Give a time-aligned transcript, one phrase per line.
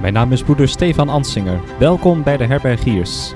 [0.00, 1.60] Mijn naam is broeder Stefan Ansinger.
[1.78, 3.32] Welkom bij de Herbergiers.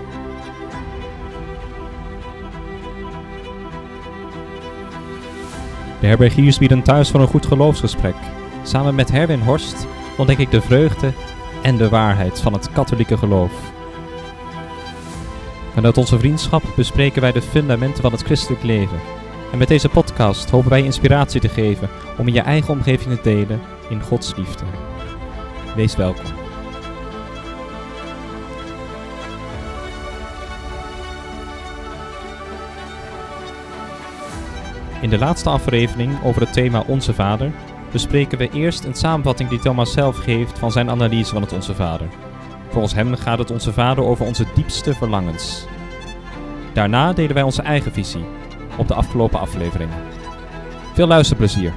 [6.00, 8.14] De Herbergiers bieden thuis voor een goed geloofsgesprek.
[8.62, 9.86] Samen met Herwin Horst
[10.16, 11.12] ontdek ik de vreugde
[11.62, 13.52] en de waarheid van het katholieke geloof.
[15.74, 18.98] Vanuit onze vriendschap bespreken wij de fundamenten van het christelijk leven.
[19.52, 23.22] En met deze podcast hopen wij inspiratie te geven om in je eigen omgeving te
[23.22, 24.64] delen in Gods liefde.
[25.74, 26.43] Wees welkom.
[35.04, 37.52] In de laatste aflevering over het thema Onze Vader
[37.92, 41.74] bespreken we eerst een samenvatting die Thomas zelf geeft van zijn analyse van het Onze
[41.74, 42.08] Vader.
[42.70, 45.66] Volgens hem gaat het Onze Vader over onze diepste verlangens.
[46.72, 48.24] Daarna delen wij onze eigen visie
[48.76, 49.96] op de afgelopen afleveringen.
[50.92, 51.72] Veel luisterplezier.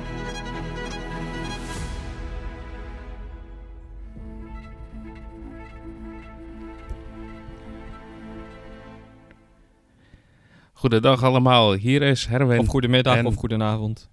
[10.78, 12.60] Goedendag allemaal, hier is Herwin.
[12.60, 14.10] Of goedemiddag en- of goedenavond.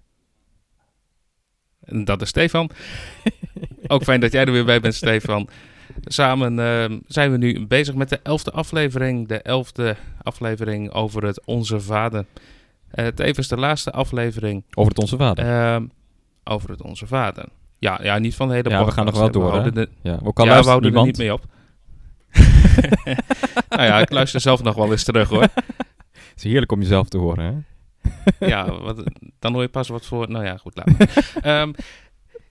[1.83, 2.69] En dat is Stefan.
[3.87, 5.47] Ook fijn dat jij er weer bij bent, Stefan.
[6.03, 9.27] Samen eh, zijn we nu bezig met de elfde aflevering.
[9.27, 12.25] De elfde aflevering over het Onze Vader.
[12.91, 15.45] Eh tevens de laatste aflevering Over het Onze Vader.
[15.45, 15.85] ehm,
[16.43, 17.45] over het Onze Vader.
[17.79, 19.25] Ja, ja, niet van de hele Ja, we gaan nog wel.
[19.25, 19.49] We door, hè?
[19.49, 21.41] houden de- ja, ja, we luistert houden er niet mee op.
[23.69, 25.47] nou ja, ik luister zelf nog wel eens terug hoor.
[26.35, 27.53] Het is heerlijk om jezelf te horen, hè?
[28.47, 29.03] ja, wat,
[29.39, 30.29] dan hoor je pas wat voor.
[30.29, 31.33] Nou ja, goed, laat maar.
[31.61, 31.73] Ehm,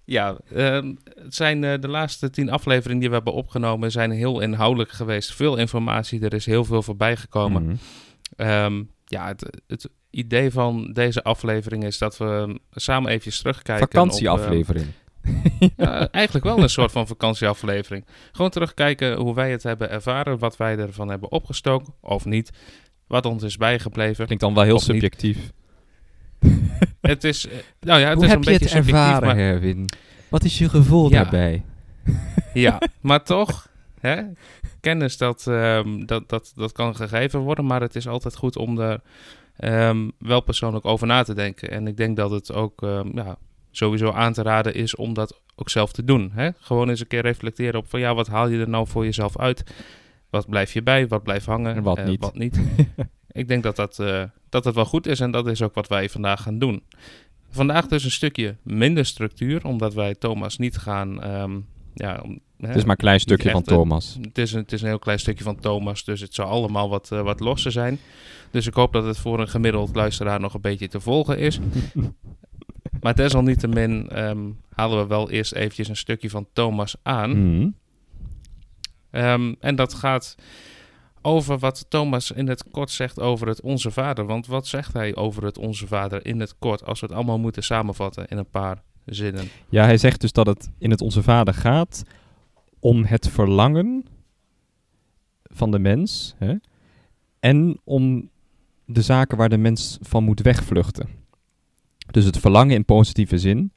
[0.05, 4.41] ja, ehm, het zijn eh, de laatste tien afleveringen die we hebben opgenomen, zijn heel
[4.41, 5.35] inhoudelijk geweest.
[5.35, 7.63] Veel informatie, er is heel veel voorbij gekomen.
[7.65, 7.75] Mhm.
[8.37, 13.89] Ehm, ja, het, het idee van deze aflevering is dat we samen eventjes terugkijken.
[13.91, 14.87] Vakantieaflevering.
[15.77, 18.07] Ja, eigenlijk wel een soort van vakantieaflevering.
[18.33, 22.51] Gewoon terugkijken hoe wij het hebben ervaren, wat wij ervan hebben opgestoken of niet.
[23.07, 24.25] Wat ons is bijgebleven.
[24.25, 25.39] Klinkt dan wel heel subjectief.
[27.01, 29.27] Het is, eh, nou ja, het Hoe is heb een je beetje het subjectief, ervaren,
[29.27, 29.89] maar- Herwin?
[30.29, 31.23] Wat is je gevoel Ja.
[31.23, 31.63] daarbij?
[32.55, 33.69] Ja, maar toch,
[34.01, 34.23] hè,
[34.81, 38.79] kennis dat, ehm, dat, dat, dat kan gegeven worden, maar het is altijd goed om
[38.81, 39.01] er
[39.57, 41.70] ehm, wel persoonlijk over na te denken.
[41.70, 43.37] En ik denk dat het ook ehm, ja,
[43.70, 46.31] sowieso aan te raden is om dat ook zelf te doen.
[46.35, 46.48] Hè?
[46.61, 49.39] Gewoon eens een keer reflecteren op van ja, wat haal je er nou voor jezelf
[49.39, 49.64] uit?
[50.34, 51.08] Wat blijf je bij?
[51.08, 51.74] Wat blijft hangen?
[51.74, 52.20] En wat eh, niet.
[52.20, 52.61] Wat niet.
[53.30, 55.89] ik denk dat dat, eh, dat dat wel goed is en dat is ook wat
[55.89, 56.83] wij vandaag gaan doen.
[57.50, 61.22] Vandaag dus een stukje minder structuur, omdat wij Thomas niet gaan...
[61.22, 61.58] ehm,
[61.95, 64.18] ja, om, hè, Het is maar een klein stukje van echt, Thomas.
[64.20, 66.89] het is, een, het is een heel klein stukje van Thomas, dus het zal allemaal
[66.89, 67.98] wat, eh, wat losser zijn.
[68.51, 71.58] Dus ik hoop dat het voor een gemiddeld luisteraar nog een beetje te volgen is.
[73.01, 77.30] Maar desalniettemin ehm, halen we wel eerst eventjes een stukje van Thomas aan.
[77.30, 77.68] Mhm.
[79.14, 80.35] Ehm, en dat gaat
[81.23, 84.27] over wat Thomas in het kort zegt over het Onze Vader.
[84.27, 87.39] Want wat zegt hij over het Onze Vader in het kort, als we het allemaal
[87.39, 89.48] moeten samenvatten in een paar zinnen?
[89.69, 92.02] Ja, hij zegt dus dat het in het Onze Vader gaat
[92.79, 94.07] om het verlangen
[95.42, 96.55] van de mens hè,
[97.41, 98.31] en om
[98.85, 101.08] de zaken waar de mens van moet wegvluchten.
[102.11, 103.73] Dus het verlangen in positieve zin,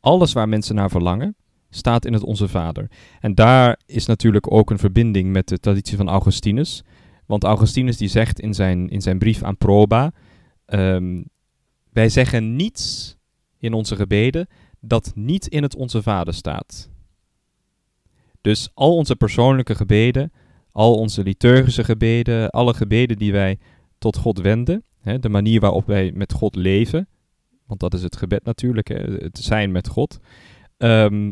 [0.00, 1.36] alles waar mensen naar verlangen,
[1.70, 2.90] staat in het Onze Vader.
[3.20, 6.84] En daar is natuurlijk ook een verbinding met de traditie van Augustinus.
[7.26, 10.12] Want Augustinus die zegt in zijn, in zijn brief aan Proba,
[10.64, 11.22] ehm,
[11.92, 13.16] wij zeggen niets
[13.58, 14.46] in onze gebeden
[14.80, 16.90] dat niet in het Onze Vader staat.
[18.40, 20.32] Dus al onze persoonlijke gebeden,
[20.72, 23.58] al onze liturgische gebeden, alle gebeden die wij
[23.98, 27.08] tot God wenden, hè, de manier waarop wij met God leven,
[27.66, 30.18] want dat is het gebed natuurlijk, hè, het zijn met God,
[30.76, 31.30] ehm,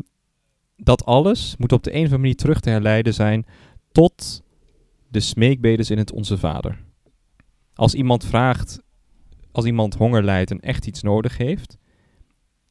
[0.83, 3.45] dat alles moet op de een of andere manier terug te herleiden zijn
[3.91, 4.43] tot
[5.07, 6.77] de smeekbedes in het Onze Vader.
[7.73, 8.81] Als iemand vraagt,
[9.51, 11.77] als iemand honger lijdt en echt iets nodig heeft,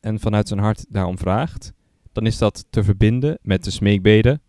[0.01, 1.73] en vanuit zijn hart daarom vraagt,
[2.13, 4.43] dan is dat te verbinden met de smeekbeden.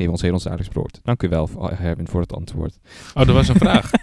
[0.00, 1.00] Geef ons heel ons dagelijks brood.
[1.02, 2.78] Dank u wel, Herwin, voor het antwoord.
[3.14, 3.90] Oh, er was een vraag.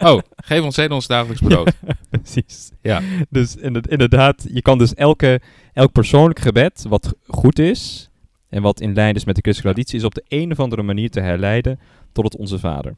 [0.00, 1.72] Oh, geef ons heden ons dagelijks brood.
[2.10, 2.70] Precies.
[2.82, 3.02] Ja.
[3.30, 5.40] Dus inderdaad, inderdaad, je kan dus elke,
[5.72, 8.10] elk persoonlijk gebed, wat goed is
[8.48, 10.82] en wat in lijn is met de christelijke traditie, is op de een of andere
[10.82, 11.80] manier te herleiden
[12.12, 12.94] tot het Onze Vader.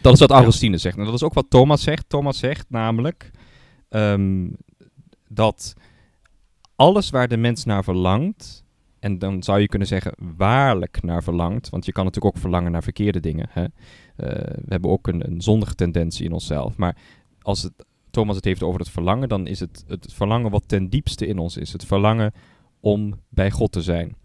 [0.00, 0.34] Dat is wat Ja.
[0.34, 0.96] Augustinus zegt.
[0.96, 2.08] En dat is ook wat Thomas zegt.
[2.08, 3.30] Thomas zegt namelijk
[3.88, 4.48] ehm,
[5.28, 5.74] dat
[6.76, 8.64] alles waar de mens naar verlangt,
[9.00, 12.72] en dan zou je kunnen zeggen waarlijk naar verlangt, want je kan natuurlijk ook verlangen
[12.72, 13.48] naar verkeerde dingen.
[13.50, 13.62] Hè?
[13.62, 13.68] Eh,
[14.54, 16.76] we hebben ook een, een zondige tendentie in onszelf.
[16.76, 16.96] Maar
[17.42, 17.72] als het,
[18.10, 21.38] Thomas het heeft over het verlangen, dan is het het verlangen wat ten diepste in
[21.38, 21.72] ons is.
[21.72, 22.32] Het verlangen
[22.80, 24.16] om bij God te zijn.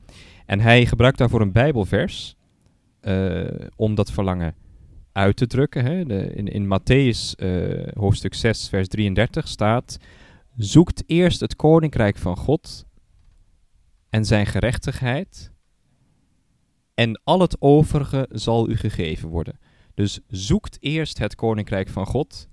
[0.46, 2.36] En hij gebruikt daarvoor een Bijbelvers
[3.00, 3.44] eh,
[3.76, 4.56] om dat verlangen
[5.12, 5.86] uit te drukken.
[5.86, 6.06] Hè.
[6.06, 9.98] De, in, in Matthäus eh, hoofdstuk 6, vers 33 staat:
[10.56, 12.86] Zoekt eerst het koninkrijk van God
[14.16, 15.52] en zijn gerechtigheid,
[16.94, 19.60] en al het overige zal u gegeven worden.
[19.94, 22.48] Dus zoekt eerst het koninkrijk van God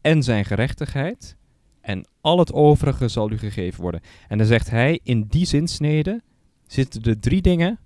[0.00, 1.36] en zijn gerechtigheid,
[1.80, 4.00] en al het overige zal u gegeven worden.
[4.28, 6.22] En dan zegt hij, in die zinsnede
[6.66, 7.78] zitten de drie dingen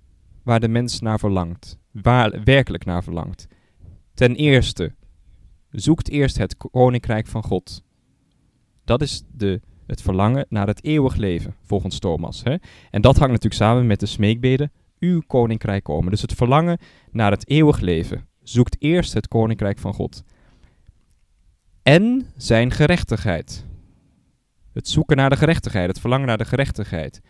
[0.43, 3.47] waar de mens naar verlangt, waar werkelijk naar verlangt.
[4.13, 4.93] Ten eerste,
[5.69, 7.83] zoekt eerst het koninkrijk van God.
[8.83, 12.43] Dat is de, het verlangen naar het eeuwig leven, volgens Thomas.
[12.43, 12.55] Hè?
[12.91, 16.11] En dat hangt natuurlijk samen met de smeekbeden, uw koninkrijk komen.
[16.11, 16.77] Dus het verlangen
[17.11, 18.27] naar het eeuwig leven.
[18.43, 20.23] Zoekt eerst het koninkrijk van God.
[21.83, 23.65] En zijn gerechtigheid.
[24.73, 27.21] Het zoeken naar de gerechtigheid, het verlangen naar de gerechtigheid.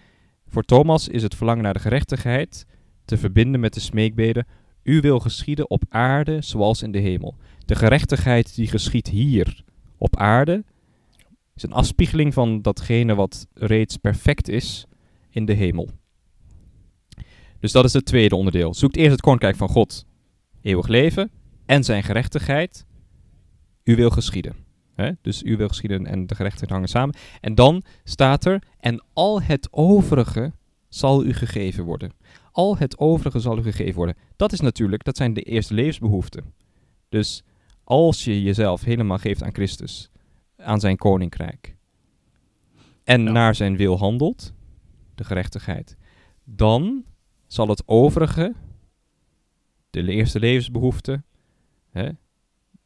[0.48, 2.66] Voor Thomas is het verlangen naar de gerechtigheid
[3.06, 4.48] te verbinden met de smeekbeden.
[4.84, 7.36] U wil geschieden op aarde zoals in de hemel.
[7.66, 9.64] De gerechtigheid die geschiet hier
[9.98, 10.64] op aarde
[11.56, 14.86] is een afspiegeling van datgene wat reeds perfect is
[15.30, 15.90] in de hemel.
[17.60, 18.74] Dus dat is het tweede onderdeel.
[18.74, 20.06] Zoekt eerst het koninkrijk van God,
[20.62, 21.32] eeuwig leven
[21.66, 22.86] en zijn gerechtigheid.
[23.84, 24.56] U wil geschieden.
[24.96, 25.12] Hè?
[25.22, 27.16] Dus u wil geschieden en de gerechtigheid hangen samen.
[27.42, 30.52] En dan staat er, en al het overige
[30.90, 32.12] zal u gegeven worden.
[32.52, 34.16] Al het overige zal u gegeven worden.
[34.36, 36.54] Dat is natuurlijk, dat zijn de eerste levensbehoeften.
[37.10, 37.44] Dus
[37.84, 40.10] als je jezelf helemaal geeft aan Christus,
[40.66, 41.76] aan zijn koninkrijk,
[43.04, 43.32] en Ja.
[43.32, 44.54] naar zijn wil handelt,
[45.16, 45.98] de gerechtigheid,
[46.44, 47.04] dan
[47.48, 48.54] zal het overige,
[49.90, 51.26] de eerste levensbehoeften,
[51.92, 52.10] hè,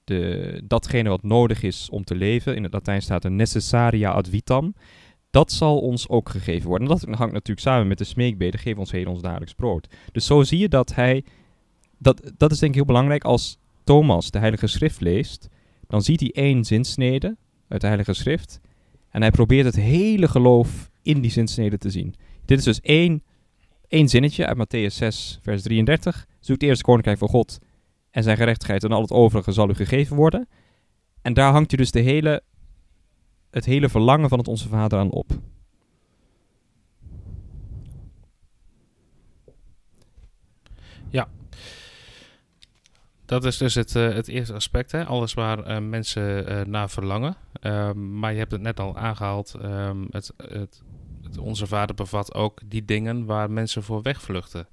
[0.03, 4.29] de, datgene wat nodig is om te leven, in het Latijn staat er necessaria ad
[4.29, 4.73] vitam,
[5.29, 6.87] dat zal ons ook gegeven worden.
[6.87, 9.87] En dat hangt natuurlijk samen met de smeekbeden, geef ons heden ons dagelijks brood.
[10.11, 11.23] Dus zo zie je dat hij,
[11.97, 15.47] dat, dat is denk ik heel belangrijk, als Thomas de Heilige Schrift leest,
[15.87, 17.37] dan ziet hij één zinsnede
[17.69, 18.59] uit de Heilige Schrift
[19.09, 22.15] en hij probeert het hele geloof in die zinsnede te zien.
[22.45, 23.23] Dit is dus één,
[23.87, 26.27] één zinnetje uit Matthäus 6, vers 33.
[26.39, 27.59] Zoekt eerst het koninkrijk van God
[28.11, 30.47] en zijn gerechtigheid en al het overige zal u gegeven worden.
[31.21, 32.43] En daar hangt je dus de hele,
[33.51, 35.31] het hele verlangen van het Onze Vader aan op.
[43.29, 45.05] Dat is dus het, eh, het eerste aspect, hè?
[45.05, 47.35] alles waar eh, mensen eh, naar verlangen.
[47.61, 50.83] Ehm, maar je hebt het net al aangehaald, ehm, het, het,
[51.23, 54.67] het Onze Vader bevat ook die dingen waar mensen voor wegvluchten.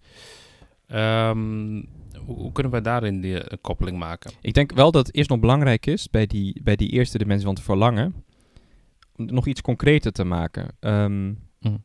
[0.87, 1.83] Ehm,
[2.25, 4.33] hoe, kunnen we daarin die koppeling maken?
[4.41, 7.47] Ik denk wel dat het eerst nog belangrijk is bij die, bij die eerste dimensie
[7.47, 8.25] van het verlangen,
[9.17, 10.77] om nog iets concreter te maken.
[10.81, 11.77] Mhm.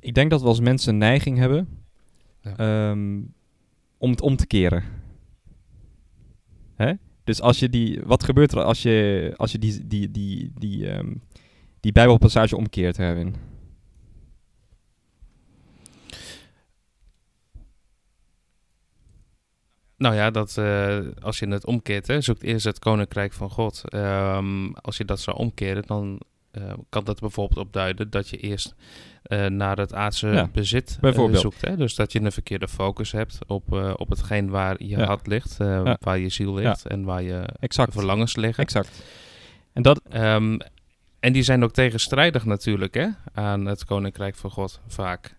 [0.00, 1.68] Ik denk dat we als mensen een neiging hebben
[2.40, 2.92] Ja.
[3.98, 5.00] om het om te keren.
[7.30, 10.88] Dus als je die, wat gebeurt er als je, als je die, die, die, die,
[10.88, 11.14] ehm,
[11.80, 13.34] die Bijbelpassage omkeert, Erwin?
[19.96, 23.82] Nou ja, dat, eh, als je het omkeert, hè, zoekt eerst het koninkrijk van God.
[23.88, 28.74] Ehm, als je dat zou omkeren, dan eh, kan dat bijvoorbeeld opduiden dat je eerst
[29.22, 31.40] eh, naar het aardse Ja, bezit bijvoorbeeld.
[31.42, 31.60] zoekt.
[31.60, 31.76] Hè?
[31.76, 35.04] Dus dat je een verkeerde focus hebt op, op hetgeen waar je Ja.
[35.04, 35.96] hart ligt, Ja.
[36.00, 37.92] waar je ziel ligt en waar je Exact.
[37.92, 38.62] verlangens liggen.
[38.64, 39.02] Exact.
[39.72, 40.58] En dat, Ehm,
[41.20, 45.36] en die zijn ook tegenstrijdig natuurlijk hè, aan het koninkrijk van God vaak.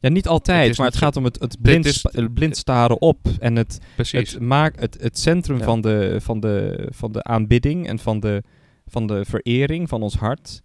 [0.00, 3.56] Ja, niet altijd, Het maar het gaat om het, het blind, is- staren op en
[3.56, 3.78] het.
[3.96, 8.42] Het, maak, het, het centrum van, de, van, de, van de aanbidding en van de,
[8.90, 10.62] van de verering van ons hart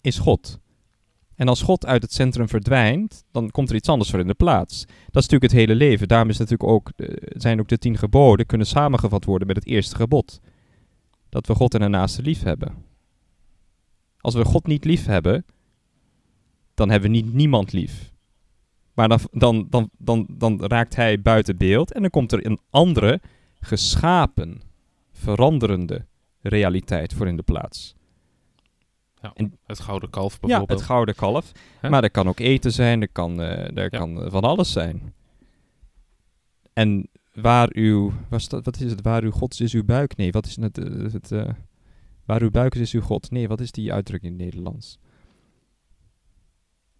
[0.00, 0.60] is God.
[1.34, 4.34] En als God uit het centrum verdwijnt, dan komt er iets anders voor in de
[4.34, 4.84] plaats.
[4.86, 6.08] Dat is natuurlijk het hele leven.
[6.08, 9.66] Daarom is natuurlijk ook, de- zijn ook de tien geboden kunnen samengevat worden met het
[9.66, 10.40] eerste gebod.
[11.28, 12.74] Dat we God en de naaste lief hebben.
[14.18, 15.44] Als we God niet lief hebben,
[16.74, 18.12] dan hebben we niet niemand lief.
[18.94, 22.60] Maar dan, dan, dan, dan, dan raakt hij buiten beeld en dan komt er een
[22.70, 23.20] andere,
[23.60, 24.60] geschapen,
[25.12, 26.06] veranderende
[26.42, 27.94] realiteit voor in de plaats.
[29.66, 30.78] het gouden kalf Ja, bijvoorbeeld.
[30.78, 31.52] het gouden kalf.
[31.82, 33.88] Maar er kan ook eten zijn, er kan, eh, er Ja.
[33.88, 35.14] kan eh, van alles zijn.
[36.72, 40.16] En waar uw, wat is het, waar uw God is, is uw buik?
[40.16, 41.48] Nee, wat is het, eh, het eh,
[42.24, 43.30] waar uw buik is, is uw God?
[43.30, 44.98] Nee, wat is die uitdrukking in het Nederlands?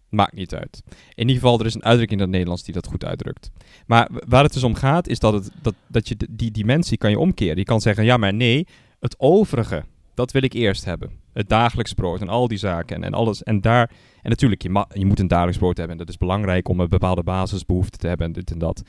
[0.09, 0.81] Maakt niet uit.
[1.13, 3.51] In ieder geval, er is een uitdrukking in het Nederlands die dat goed uitdrukt.
[3.85, 7.09] Maar waar het dus om gaat, is dat, het, dat, dat je die dimensie kan
[7.09, 7.57] je omkeren.
[7.57, 8.67] Je kan zeggen, ja, maar nee,
[9.03, 11.11] het overige Dat wil ik eerst hebben.
[11.33, 13.43] Het dagelijks brood en al die zaken en, en alles.
[13.43, 13.91] En daar,
[14.21, 15.95] en natuurlijk, je, ma- je moet een dagelijks brood hebben.
[15.97, 18.83] En dat is belangrijk om een bepaalde basisbehoefte te hebben en dit en dat.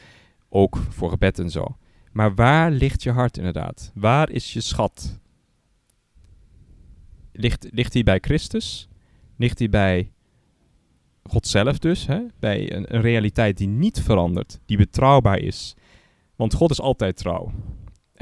[0.49, 1.77] Ook voor gebed en zo.
[2.13, 3.91] Maar waar ligt je hart inderdaad?
[3.95, 5.19] Waar is je schat?
[7.33, 8.89] Ligt, ligt die bij Christus?
[9.37, 10.13] Ligt die bij
[11.23, 12.07] God zelf dus?
[12.07, 12.21] Hè?
[12.39, 15.75] Bij een, een realiteit die niet verandert, die betrouwbaar is.
[16.37, 17.53] Want God is altijd trouw.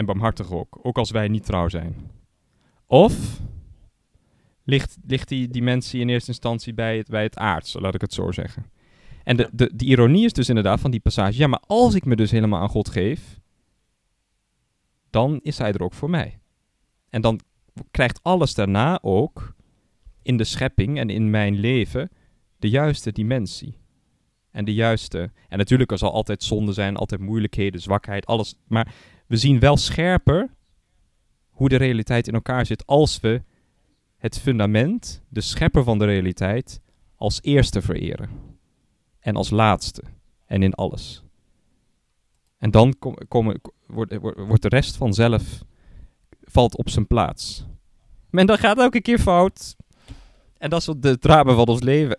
[0.02, 2.10] En barmhartig ook, ook als wij niet trouw zijn.
[2.86, 3.40] Of
[4.64, 8.12] ligt, ligt die dimensie in eerste instantie bij het, bij het aardse, laat ik het
[8.12, 8.66] zo zeggen.
[9.24, 12.04] En de, de, de ironie is dus inderdaad van die passage, ja, maar als ik
[12.04, 13.40] me dus helemaal aan God geef,
[15.10, 16.38] dan is Hij er ook voor mij.
[17.10, 17.40] En dan
[17.90, 19.54] krijgt alles daarna ook
[20.22, 22.10] in de schepping en in mijn leven
[22.58, 23.80] de juiste dimensie.
[24.50, 25.30] En de juiste.
[25.48, 28.54] En natuurlijk er zal altijd zonde zijn, altijd moeilijkheden, zwakheid, alles.
[28.66, 28.94] Maar
[29.32, 30.50] we zien wel scherper
[31.50, 33.42] hoe de realiteit in elkaar zit als we
[34.16, 36.80] het fundament, de schepper van de realiteit,
[37.16, 38.30] als eerste vereren.
[39.20, 40.02] En als laatste.
[40.46, 41.22] En in alles.
[42.58, 42.94] En dan
[43.28, 45.62] kom, wordt, de rest vanzelf
[46.40, 47.66] valt op zijn plaats.
[48.30, 49.76] Maar dat gaat elke keer fout.
[50.58, 52.16] En dat is de drama van ons leven.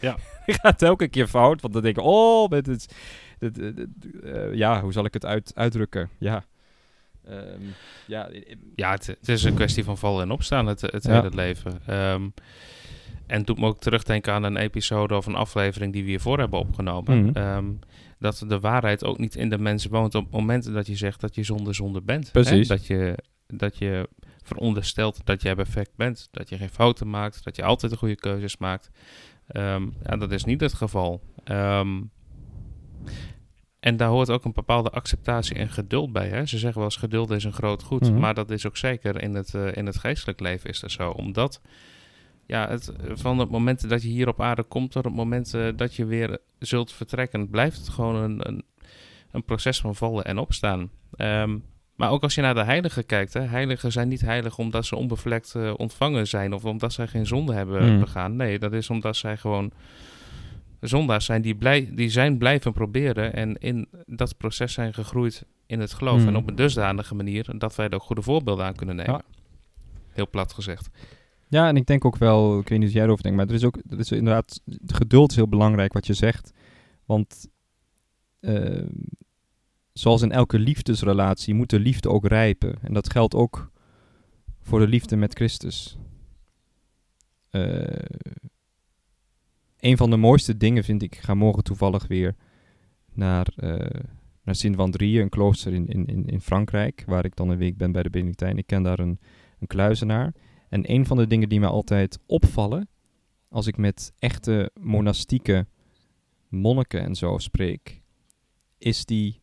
[0.00, 0.16] Ja.
[0.46, 1.60] Het gaat elke keer fout.
[1.60, 2.94] Want dan denk ik, oh, met het,
[3.40, 3.86] het-
[4.22, 6.08] eh, ja, hoe zal ik het uit, uitdrukken?
[6.18, 6.44] Ja.
[7.24, 7.60] Ehm,
[8.06, 8.28] ja,
[8.74, 11.22] Ja, het, het is een kwestie van vallen en opstaan, het, het Ja.
[11.22, 11.80] hele leven.
[11.86, 12.28] Ehm,
[13.26, 16.58] en doet me ook terugdenken aan een episode of een aflevering die we hiervoor hebben
[16.58, 17.24] opgenomen.
[17.24, 17.36] Mhm.
[17.36, 17.66] Ehm,
[18.18, 21.34] dat de waarheid ook niet in de mensen woont op momenten dat je zegt dat
[21.34, 22.24] je zonder zonde bent.
[22.24, 22.30] hè?
[22.30, 22.68] Precies.
[22.68, 23.14] Dat, je,
[23.46, 24.08] dat je
[24.42, 28.16] veronderstelt dat jij perfect bent, dat je geen fouten maakt, dat je altijd de goede
[28.16, 28.90] keuzes maakt.
[29.46, 31.20] Ehm, ja, dat is niet het geval.
[31.44, 32.00] Ehm,
[33.80, 36.28] en daar hoort ook een bepaalde acceptatie en geduld bij.
[36.28, 36.46] Hè?
[36.46, 38.10] Ze zeggen wel eens geduld is een groot goed.
[38.10, 38.18] Mhm.
[38.18, 41.10] Maar dat is ook zeker in het, eh, in het geestelijk leven is dat zo.
[41.10, 41.60] Omdat
[42.46, 45.68] ja, het, van het moment dat je hier op aarde komt tot het moment eh,
[45.76, 48.64] dat je weer zult vertrekken, blijft het gewoon een, een,
[49.30, 50.90] een proces van vallen en opstaan.
[51.16, 51.58] Ehm,
[51.96, 54.96] maar ook als je naar de heiligen kijkt, hè, heiligen zijn niet heilig omdat ze
[54.96, 58.00] onbevlekt eh, ontvangen zijn of omdat zij geen zonde hebben Mm.
[58.00, 58.36] begaan.
[58.36, 59.72] Nee, dat is omdat zij gewoon
[60.80, 65.80] zondaars zijn die, blij, die zijn blijven proberen en in dat proces zijn gegroeid in
[65.80, 66.20] het geloof.
[66.20, 66.28] Mm.
[66.28, 69.12] En op een dusdanige manier dat wij er ook goede voorbeelden aan kunnen nemen.
[69.12, 69.22] Ja.
[70.08, 70.88] Heel plat gezegd.
[71.48, 73.54] Ja, en ik denk ook wel, ik weet niet of jij erover denkt, maar er
[73.54, 76.52] is ook, er is inderdaad, de geduld is heel belangrijk wat je zegt.
[77.04, 77.48] Want
[78.40, 78.86] ehm,
[79.92, 82.78] zoals in elke liefdesrelatie moet de liefde ook rijpen.
[82.82, 83.70] En dat geldt ook
[84.60, 85.96] voor de liefde met Christus.
[87.50, 87.84] Eh,
[89.80, 92.34] een van de mooiste dingen vind ik, ik ga morgen toevallig weer
[93.12, 94.00] naar, eh
[94.42, 97.92] naar Sint-Wandrieën, een klooster in, in, in, in Frankrijk, waar ik dan een week ben
[97.92, 98.58] bij de Benedictijn.
[98.58, 99.18] Ik ken daar een,
[99.60, 100.34] een kluizenaar.
[100.68, 102.88] En een van de dingen die mij altijd opvallen,
[103.48, 105.66] als ik met echte monastieke
[106.48, 108.02] monniken en zo spreek,
[108.78, 109.40] is die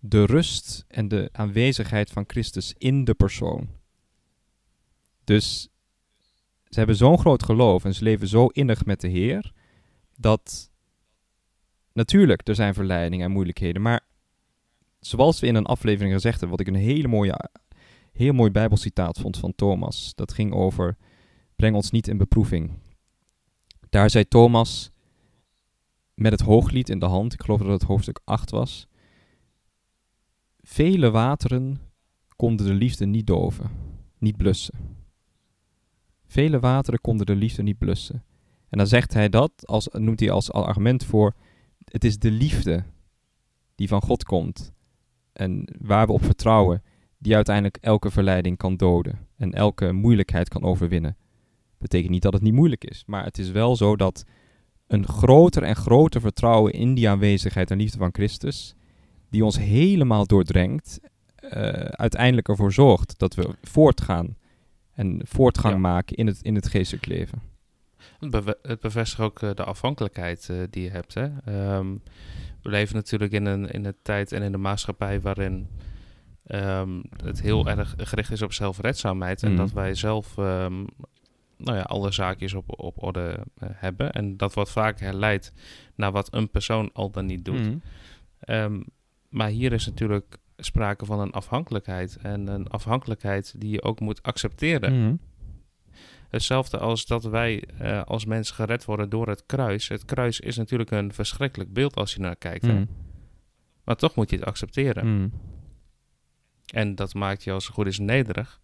[0.00, 3.68] de rust en de aanwezigheid van Christus in de persoon.
[5.24, 5.68] Dus
[6.64, 9.52] ze hebben zo'n groot geloof en ze leven zo innig met de Heer,
[10.20, 10.70] dat
[11.92, 14.00] natuurlijk er zijn verleidingen en moeilijkheden, maar
[15.00, 17.50] zoals we in een aflevering gezegd hebben, wat ik een hele mooie
[18.12, 20.12] heel mooi bijbelcitaat vond van Thomas.
[20.14, 20.96] Dat ging over,
[21.56, 22.70] breng ons niet in beproeving.
[23.88, 24.90] Daar zei Thomas,
[26.14, 28.86] met het hooglied in de hand, ik geloof dat het hoofdstuk 8 was,
[30.60, 31.80] vele wateren
[32.36, 33.70] konden de liefde niet doven,
[34.18, 34.74] niet blussen.
[36.26, 38.24] Vele wateren konden de liefde niet blussen.
[38.68, 41.34] En dan zegt hij dat, als, noemt hij als argument voor,
[41.84, 42.84] het is de liefde
[43.74, 44.72] die van God komt
[45.32, 46.82] en waar we op vertrouwen,
[47.18, 51.16] die uiteindelijk elke verleiding kan doden en elke moeilijkheid kan overwinnen.
[51.78, 54.24] Betekent niet dat het niet moeilijk is, maar het is wel zo dat
[54.86, 58.74] een groter en groter vertrouwen in die aanwezigheid en liefde van Christus,
[59.30, 61.00] die ons helemaal doordrenkt,
[61.34, 64.36] eh, uiteindelijk ervoor zorgt dat we voortgaan
[64.92, 65.80] en voortgang Ja.
[65.80, 67.42] maken in het, in het geestelijk leven.
[68.20, 71.14] Het, bevestigt ook eh, de afhankelijkheid eh, die je hebt.
[71.14, 71.28] Hè?
[71.44, 71.92] Ehm,
[72.62, 75.68] we leven natuurlijk in een, in een tijd en in een maatschappij waarin
[76.46, 79.42] ehm, het heel erg gericht is op zelfredzaamheid.
[79.42, 79.58] En Mhm.
[79.58, 80.84] dat wij zelf ehm,
[81.56, 84.12] nou ja, alle zaakjes op, op orde eh, hebben.
[84.12, 85.52] En dat wordt vaak herleid
[85.94, 87.78] naar wat een persoon al dan niet doet.
[88.46, 88.80] Mhm.
[89.28, 92.18] Maar hier is natuurlijk sprake van een afhankelijkheid.
[92.22, 95.02] En een afhankelijkheid die je ook moet accepteren.
[95.02, 95.14] Mhm.
[96.28, 99.88] Hetzelfde als dat wij eh, als mens gered worden door het kruis.
[99.88, 102.66] Het kruis is natuurlijk een verschrikkelijk beeld als je naar kijkt.
[102.66, 102.72] hè.
[102.72, 102.86] Mhm.
[103.84, 105.14] Maar toch moet je het accepteren.
[105.14, 105.28] Mhm.
[106.66, 108.60] En dat maakt je als het goed is nederig.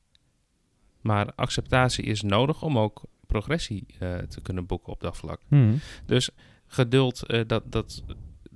[1.00, 5.40] Maar acceptatie is nodig om ook progressie eh, te kunnen boeken op dat vlak.
[5.48, 5.74] Mhm.
[6.06, 6.30] Dus
[6.66, 8.02] geduld, eh, dat, dat,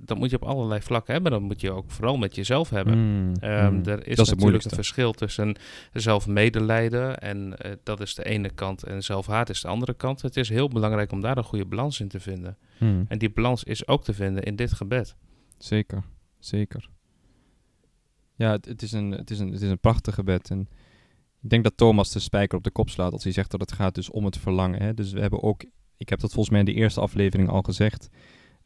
[0.01, 1.31] dat moet je op allerlei vlakken hebben.
[1.31, 2.97] Dat moet je ook vooral met jezelf hebben.
[2.97, 3.33] Mhm.
[3.39, 3.89] Ehm, Mhm.
[3.89, 5.55] Er is, natuurlijk een verschil tussen
[5.93, 10.21] zelfmedelijden en eh, dat is de ene kant en zelfhaat is de andere kant.
[10.21, 12.57] Het is heel belangrijk om daar een goede balans in te vinden.
[12.79, 13.03] Mhm.
[13.07, 15.15] En die balans is ook te vinden in dit gebed.
[15.57, 16.03] Zeker,
[16.39, 16.89] zeker.
[18.35, 20.49] Ja, het, het, is een, het, is een, het is een prachtig gebed.
[20.49, 20.59] En
[21.41, 23.71] ik denk dat Thomas de spijker op de kop slaat als hij zegt dat het
[23.71, 24.81] gaat dus om het verlangen.
[24.81, 24.93] Hè?
[24.93, 25.65] Dus we hebben ook,
[25.97, 28.09] ik heb dat volgens mij in de eerste aflevering al gezegd,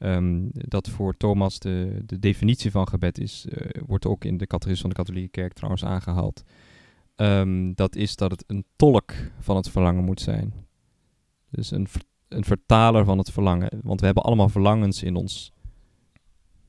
[0.04, 4.48] ehm, dat voor Thomas de, de definitie van gebed is, eh, wordt ook in de
[4.48, 6.44] catechisme van de katholieke kerk trouwens aangehaald.
[7.16, 10.54] Ehm, dat is dat het een tolk van het verlangen moet zijn.
[11.50, 11.88] Dus een,
[12.28, 13.80] een vertaler van het verlangen.
[13.82, 15.52] Want we hebben allemaal verlangens in ons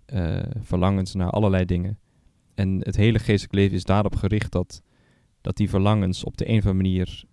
[0.05, 1.99] eh, verlangens naar allerlei dingen.
[2.55, 4.83] En het hele geestelijk leven is daarop gericht dat,
[5.41, 7.25] dat die verlangens op de een of andere manier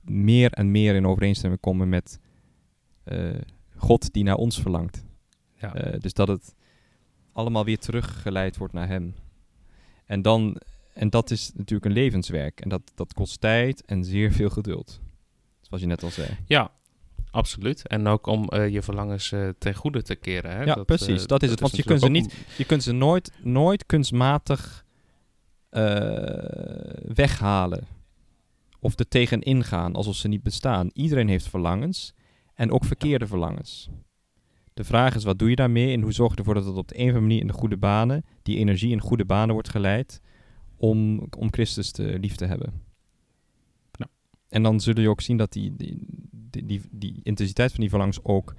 [0.00, 2.20] meer en meer in overeenstemming komen met
[3.04, 3.34] eh,
[3.78, 5.04] God die naar ons verlangt.
[5.60, 5.74] Ja.
[5.74, 6.54] Eh, dus dat het
[7.32, 9.14] allemaal weer teruggeleid wordt naar Hem.
[10.06, 10.60] En, dan,
[10.94, 12.60] en dat is natuurlijk een levenswerk.
[12.60, 15.00] En dat, dat kost tijd en zeer veel geduld.
[15.60, 16.28] Zoals je net al zei.
[16.46, 16.70] Ja,
[17.30, 17.86] absoluut.
[17.86, 20.50] En ook om eh, je verlangens eh, ten goede te keren.
[20.50, 20.62] Hè?
[20.62, 21.26] Ja, precies.
[21.26, 21.60] Dat is het.
[21.60, 24.86] Want je kunt ze ook Je kunt ze nooit, nooit kunstmatig
[27.14, 27.86] weghalen.
[28.80, 30.90] Of er tegenin gaan alsof ze niet bestaan.
[30.92, 32.14] Iedereen heeft verlangens.
[32.58, 33.90] En ook verkeerde verlangens.
[34.74, 35.92] De vraag is, wat doe je daarmee?
[35.92, 37.52] En hoe zorg je ervoor dat het op de een of andere manier in de
[37.52, 40.20] goede banen, die energie in goede banen wordt geleid,
[40.76, 42.72] om, om Christus te lief te hebben.
[43.92, 44.08] Ja.
[44.48, 47.88] En dan zul je ook zien dat die, die, die, die, die intensiteit van die
[47.88, 48.54] verlangens ook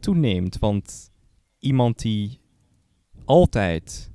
[0.00, 0.58] toeneemt.
[0.58, 1.10] Want
[1.58, 2.40] iemand die
[3.24, 4.10] altijd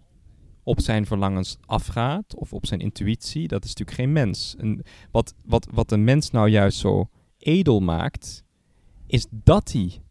[0.64, 4.56] op zijn verlangens afgaat, of op zijn intuïtie, dat is natuurlijk geen mens.
[4.58, 4.82] En
[5.12, 8.44] wat, wat, wat een mens nou juist zo edel maakt,
[9.10, 10.02] is dat hij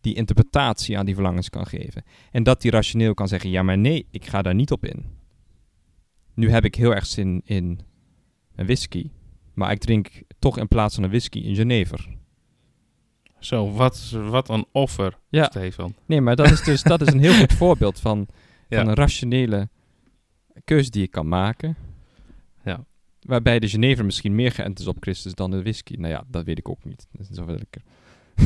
[0.00, 2.04] die interpretatie aan die verlangens kan geven.
[2.30, 5.04] En dat hij rationeel kan zeggen, ja maar nee, ik ga daar niet op in.
[6.34, 7.80] Nu heb ik heel erg zin in
[8.54, 9.10] een whisky,
[9.54, 12.16] maar ik drink toch in plaats van een whisky een Genever.
[13.38, 15.44] Zo, wat, wat een offer, Ja.
[15.44, 15.94] Stefan.
[16.06, 18.26] Nee, maar dat is dus dat is een heel goed voorbeeld van,
[18.68, 18.78] Ja.
[18.78, 19.68] van een rationele
[20.64, 21.76] keuze die je kan maken.
[22.64, 22.84] Ja.
[23.20, 25.94] Waarbij de Genever misschien meer geënt is op Christus dan de whisky.
[25.94, 27.06] Nou ja, dat weet ik ook niet.
[27.12, 27.82] Dat is wel lekker.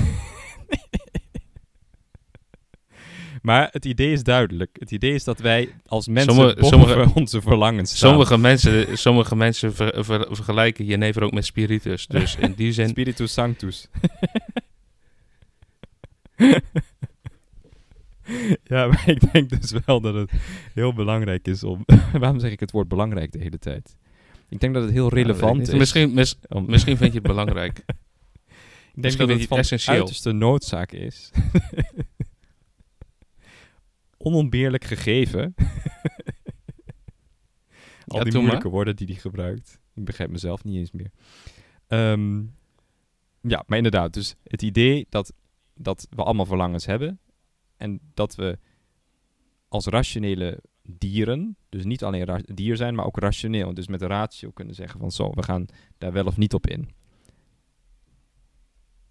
[3.42, 4.77] maar het idee is duidelijk.
[4.79, 8.09] Het idee is dat wij als mensen Sommige- sommige- onze verlangens staan.
[8.11, 12.07] Sommige mensen, sommige mensen ver- ver- vergelijken jenever ook met spiritus.
[12.07, 12.88] Dus in die zin...
[12.88, 13.88] Spiritus Sanctus.
[18.64, 20.31] ja, maar ik denk dus wel dat het
[20.75, 21.85] heel belangrijk is om...
[22.12, 23.96] Waarom zeg ik het woord belangrijk de hele tijd?
[24.49, 25.79] Ik denk dat het heel relevant Ja, is.
[25.79, 27.85] Misschien, mis- om- misschien vind je het belangrijk.
[28.97, 29.97] Ik denk dat het van essentieel.
[29.97, 31.31] uiterste noodzaak is.
[34.17, 35.55] Onontbeerlijk gegeven.
[38.07, 39.81] Al Ja, die moeilijke woorden die hij gebruikt.
[39.95, 41.11] Ik begrijp mezelf niet eens meer.
[41.87, 42.39] Ehm,
[43.41, 44.13] ja, maar inderdaad.
[44.13, 45.33] Dus het idee dat,
[45.75, 47.21] dat we allemaal verlangens hebben.
[47.77, 48.59] En dat we
[49.69, 53.75] als rationele dieren, dus niet alleen dier zijn, maar ook rationeel.
[53.75, 55.67] Dus met de ratio kunnen zeggen van zo, we gaan
[55.99, 56.91] daar wel of niet op in.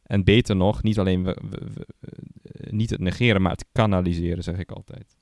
[0.05, 4.43] En beter nog, niet alleen we, we- we- eh, niet het negeren, maar het kanaliseren,
[4.43, 5.17] zeg ik altijd.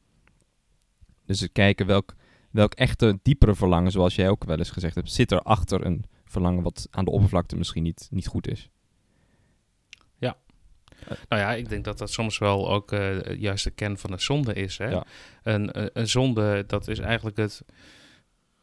[1.26, 2.16] Dus het kijken welk,
[2.52, 6.04] welk echte diepere verlangen, zoals jij ook wel eens gezegd hebt, zit er achter een
[6.26, 8.70] verlangen wat aan de oppervlakte misschien niet, niet goed is.
[11.30, 14.20] Nou ja, ik denk dat dat soms wel ook eh, juist de kern van een
[14.20, 14.78] zonde is.
[14.78, 14.90] Hè?
[14.90, 15.06] Ja.
[15.44, 17.62] Een, een, een zonde, dat is eigenlijk het,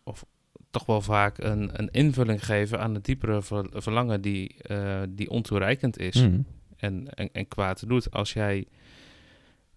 [0.05, 0.25] of
[0.71, 5.31] toch wel vaak een, een invulling geven aan het diepere ver- verlangen die, eh, die
[5.31, 6.41] ontoereikend is Mhm.
[6.77, 8.11] en, en, en kwaad doet.
[8.11, 8.67] Als jij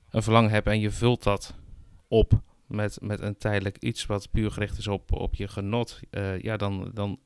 [0.09, 1.55] een verlangen hebt en je vult dat
[2.07, 6.39] op met, met een tijdelijk iets wat puur gericht is op, op je genot, eh,
[6.41, 7.19] ja, dan, dan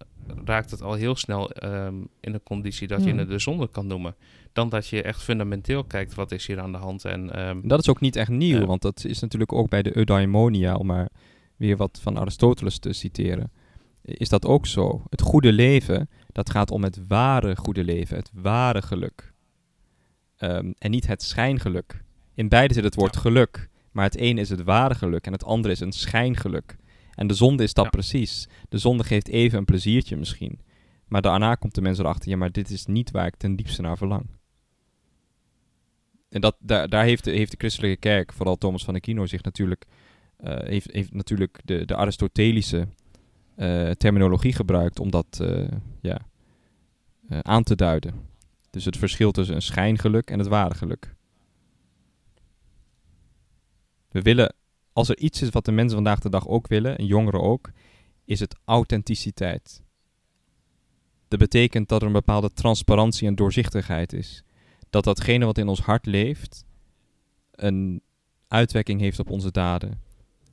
[0.45, 3.87] raakt het al heel snel ehm, in een conditie dat je het de zonde kan
[3.87, 4.15] noemen.
[4.53, 7.05] Dan dat je echt fundamenteel kijkt, wat is hier aan de hand?
[7.05, 9.97] En ehm, Dat is ook niet echt nieuw, want dat is natuurlijk ook bij de
[9.97, 11.09] eudaimonia, om maar
[11.57, 13.51] weer wat van Aristoteles te citeren,
[14.01, 15.03] is dat ook zo.
[15.09, 19.33] Het goede leven, dat gaat om het ware goede leven, het ware geluk.
[20.37, 22.03] Ehm, en niet het schijngeluk.
[22.33, 23.21] In beide zit het woord Ja.
[23.21, 26.75] geluk, maar het ene is het ware geluk en het andere is een schijngeluk.
[27.13, 27.89] En de zonde is dat Ja.
[27.89, 28.47] precies.
[28.69, 30.59] De zonde geeft even een pleziertje misschien.
[31.07, 33.81] Maar daarna komt de mens erachter, ja, maar dit is niet waar ik ten diepste
[33.81, 34.25] naar verlang.
[36.29, 39.43] En dat, daar, daar heeft, de, heeft de christelijke kerk, vooral Thomas van Aquino, zich
[39.43, 39.85] natuurlijk,
[40.43, 42.87] heeft, heeft natuurlijk de, de Aristotelische
[43.57, 45.67] eh, terminologie gebruikt om dat eh,
[46.01, 46.27] ja,
[47.29, 48.13] eh, aan te duiden.
[48.69, 51.15] Dus het verschil tussen een schijngeluk en het ware geluk.
[54.09, 54.55] We willen,
[54.93, 57.71] als er iets is wat de mensen vandaag de dag ook willen, en jongeren ook,
[58.25, 59.83] is het authenticiteit.
[61.27, 64.43] Dat betekent dat er een bepaalde transparantie en doorzichtigheid is.
[64.89, 66.65] Dat datgene wat in ons hart leeft,
[67.51, 68.01] een
[68.47, 70.01] uitwerking heeft op onze daden.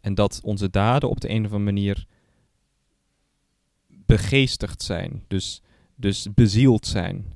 [0.05, 2.07] En dat onze daden op de een of andere manier
[3.87, 5.25] begeestigd zijn.
[5.29, 5.63] Dus,
[5.95, 7.33] dus bezield zijn.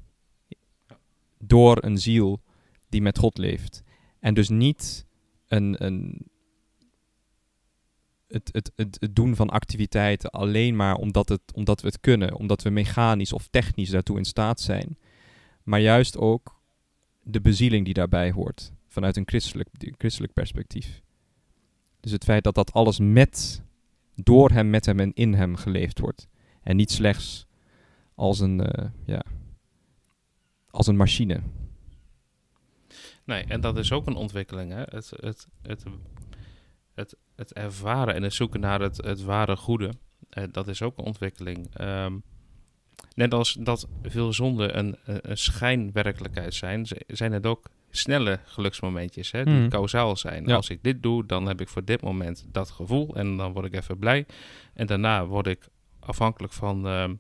[1.39, 2.43] Door een ziel
[2.89, 3.83] die met God leeft.
[4.21, 5.07] En dus niet
[5.47, 6.27] een, een,
[8.27, 12.35] het, het, het, het doen van activiteiten alleen maar omdat, het, omdat we het kunnen.
[12.35, 14.99] Omdat we mechanisch of technisch daartoe in staat zijn.
[15.63, 16.61] Maar juist ook
[17.23, 18.73] de bezieling die daarbij hoort.
[18.87, 21.03] Vanuit een christelijk, christelijk perspectief.
[22.01, 23.63] Dus het feit dat dat alles met,
[24.15, 26.29] door hem, met hem en in hem geleefd wordt.
[26.63, 27.47] En niet slechts
[28.15, 29.23] als een, eh, ja,
[30.71, 31.41] als een machine.
[33.25, 34.73] Nee, en dat is ook een ontwikkeling.
[34.73, 34.83] Hè?
[34.83, 35.85] Het, het, het,
[36.95, 39.93] het, het ervaren en het zoeken naar het, het ware goede,
[40.29, 41.75] eh, dat is ook een ontwikkeling.
[41.75, 42.19] Ehm,
[43.15, 49.45] net als dat veel zonden een, een, schijnwerkelijkheid zijn, zijn het ook snelle geluksmomentjes hè,
[49.45, 49.69] die Mhm.
[49.69, 50.47] kausaal zijn.
[50.47, 50.55] Ja.
[50.55, 53.67] Als ik dit doe, dan heb ik voor dit moment dat gevoel en dan word
[53.67, 54.27] ik even blij.
[54.75, 55.69] En daarna word ik
[56.01, 57.15] afhankelijk van, ehm,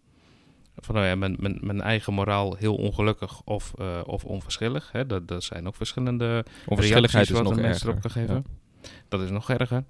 [0.76, 4.92] van nou ja, mijn, mijn, mijn eigen moraal heel ongelukkig of, eh, of onverschillig.
[4.92, 5.06] Hè.
[5.06, 8.44] Dat, dat zijn ook verschillende Onverschilligheid wat nog de mensen erop kan geven.
[9.08, 9.84] Dat is nog erger.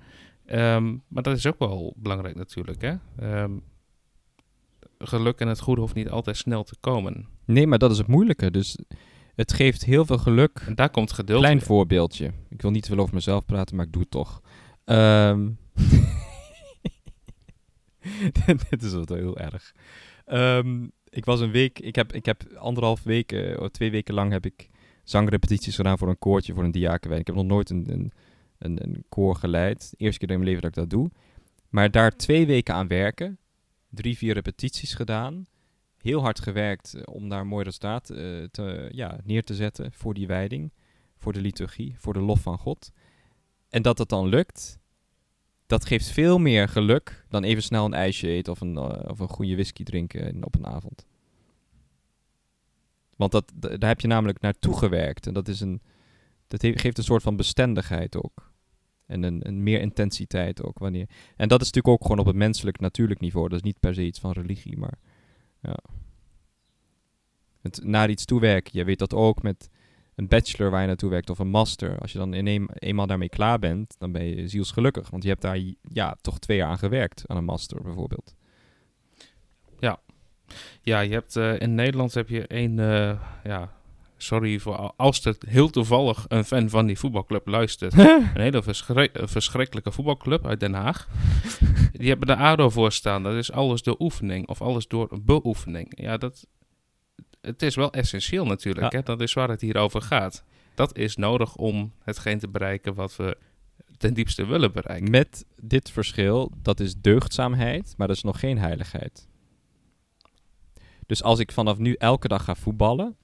[0.47, 2.81] Ehm, maar dat is ook wel belangrijk natuurlijk.
[2.83, 2.95] Hè?
[3.19, 3.53] Ehm,
[4.99, 7.27] geluk en het goede hoeft niet altijd snel te komen.
[7.45, 8.51] Nee, maar dat is het moeilijke.
[8.51, 8.79] Dus
[9.39, 10.63] het geeft heel veel geluk.
[10.67, 11.65] En daar komt geduld Klein in.
[11.65, 12.33] voorbeeldje.
[12.49, 14.41] Ik wil niet te veel over mezelf praten, maar ik doe het toch.
[14.85, 15.49] Ehm
[18.71, 19.75] Dit is wat heel erg.
[20.25, 24.33] Ehm, ik was een week, ik heb, ik heb anderhalf weken, of twee weken lang
[24.33, 24.69] heb ik
[25.05, 27.21] zangrepetities gedaan voor een koortje, voor een diakenwijn.
[27.21, 28.13] Ik heb nog nooit een, een,
[28.59, 29.91] een, een koor geleid.
[29.91, 31.11] De eerste keer in mijn leven dat ik dat doe.
[31.69, 33.39] Maar daar twee weken aan werken,
[33.89, 35.47] drie, vier repetities gedaan.
[36.09, 39.93] Heel hard gewerkt eh, om daar een mooi resultaat eh, te, ja, neer te zetten
[39.93, 40.73] voor die wijding,
[41.17, 42.93] voor de liturgie, voor de lof van God.
[43.69, 44.79] En dat het dan lukt,
[45.67, 49.19] dat geeft veel meer geluk dan even snel een ijsje eten of een, eh, of
[49.19, 51.07] een goede whisky drinken in- op een avond.
[53.17, 55.27] Want dat, daar heb je namelijk naartoe gewerkt.
[55.27, 55.81] En dat, is een,
[56.47, 58.53] dat geeft een soort van bestendigheid ook.
[59.07, 60.79] En een, een meer intensiteit ook.
[60.79, 63.49] Wanneer, en dat is natuurlijk ook gewoon op het menselijk, natuurlijk niveau.
[63.49, 64.99] Dat is niet per se iets van religie, maar
[65.61, 65.77] ja.
[67.61, 68.79] Het naar iets toewerken.
[68.79, 69.69] Je weet dat ook met
[70.15, 71.99] een bachelor waar je naartoe werkt of een master.
[71.99, 75.11] Als je dan in een, eenmaal daarmee klaar bent, dan ben je zielsgelukkig.
[75.11, 78.35] Want je hebt daar ja, toch twee jaar aan gewerkt, aan een master bijvoorbeeld.
[80.83, 82.79] Ja, je hebt, eh, in Nederland heb je één...
[82.79, 83.73] eh, ja,
[84.19, 87.93] sorry voor al- als er heel toevallig een fan van die voetbalclub luistert.
[87.99, 91.09] een hele verschrik- verschrikkelijke voetbalclub uit Den Haag.
[91.93, 93.23] Die hebben de ADO voor staan.
[93.23, 95.93] Dat is alles door oefening of alles door beoefening.
[96.03, 96.47] Ja, dat...
[97.41, 98.93] Het is wel essentieel natuurlijk.
[98.93, 98.99] Ja.
[98.99, 99.05] Hè?
[99.05, 100.45] Dat is waar het hier over gaat.
[100.75, 103.37] Dat is nodig om hetgeen te bereiken wat we
[103.97, 105.11] ten diepste willen bereiken.
[105.11, 109.29] Met dit verschil, dat is deugdzaamheid, maar dat is nog geen heiligheid.
[111.07, 113.17] Dus als ik vanaf nu elke dag ga voetballen,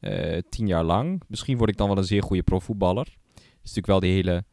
[0.00, 3.06] eh, tien jaar lang, misschien word ik dan wel een zeer goede profvoetballer.
[3.36, 4.44] is natuurlijk wel die hele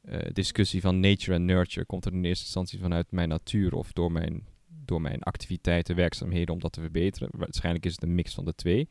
[0.00, 1.86] eh, discussie van nature en nurture.
[1.86, 6.54] Komt er in eerste instantie vanuit mijn natuur of door mijn, door mijn activiteiten, werkzaamheden
[6.54, 7.28] om dat te verbeteren?
[7.32, 8.88] Waarschijnlijk is het een mix van de twee.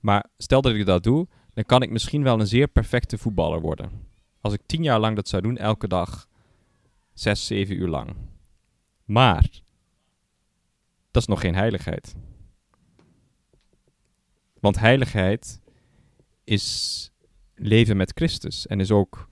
[0.00, 3.60] Maar stel dat ik dat doe, dan kan ik misschien wel een zeer perfecte voetballer
[3.60, 3.90] worden.
[4.40, 6.28] Als ik tien jaar lang dat zou doen, elke dag
[7.12, 8.14] zes, zeven uur lang.
[9.04, 9.50] Maar
[11.10, 12.14] dat is nog geen heiligheid.
[14.64, 15.60] Want heiligheid
[16.44, 17.10] is
[17.54, 19.28] leven met Christus en is ook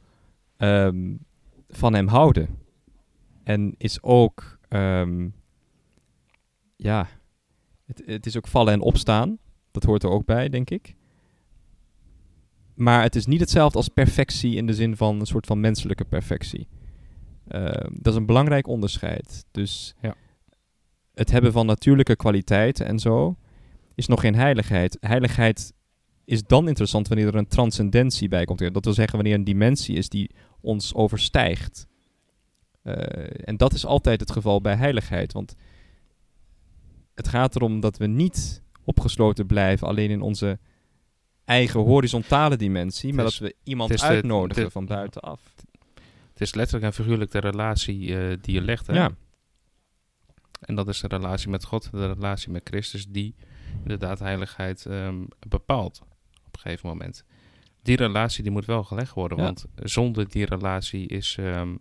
[0.57, 1.15] ehm,
[1.69, 2.59] van Hem houden.
[3.45, 5.29] En is ook, ehm,
[6.77, 7.09] ja,
[7.85, 9.39] het, het is ook vallen en opstaan.
[9.71, 10.95] Dat hoort er ook bij, denk ik.
[12.75, 16.05] Maar het is niet hetzelfde als perfectie in de zin van een soort van menselijke
[16.05, 16.69] perfectie.
[17.49, 19.45] Ehm, dat is een belangrijk onderscheid.
[19.51, 20.15] Dus Ja.
[21.15, 23.37] het hebben van natuurlijke kwaliteiten en zo
[23.95, 24.97] is nog geen heiligheid.
[25.01, 25.73] Heiligheid
[26.25, 28.59] is dan interessant wanneer er een transcendentie bij komt.
[28.75, 31.87] Dat wil zeggen wanneer een dimensie is die ons overstijgt.
[32.83, 35.33] Eh, en dat is altijd het geval bij heiligheid.
[35.33, 35.55] Want
[37.15, 40.59] het gaat erom dat we niet opgesloten blijven alleen in onze
[41.45, 45.41] eigen horizontale dimensie, maar dat we iemand de- uitnodigen de- van buitenaf.
[46.33, 48.87] Het is letterlijk en figuurlijk de relatie eh, die je legt.
[48.87, 48.95] Hè?
[48.95, 49.11] Ja.
[50.61, 53.35] En dat is de relatie met God, de relatie met Christus, die
[53.83, 56.01] inderdaad heiligheid ehm, bepaalt
[56.47, 57.25] op een gegeven moment.
[57.83, 59.45] Die relatie die moet wel gelegd worden, Ja.
[59.45, 61.77] want zonder die relatie is, ehm,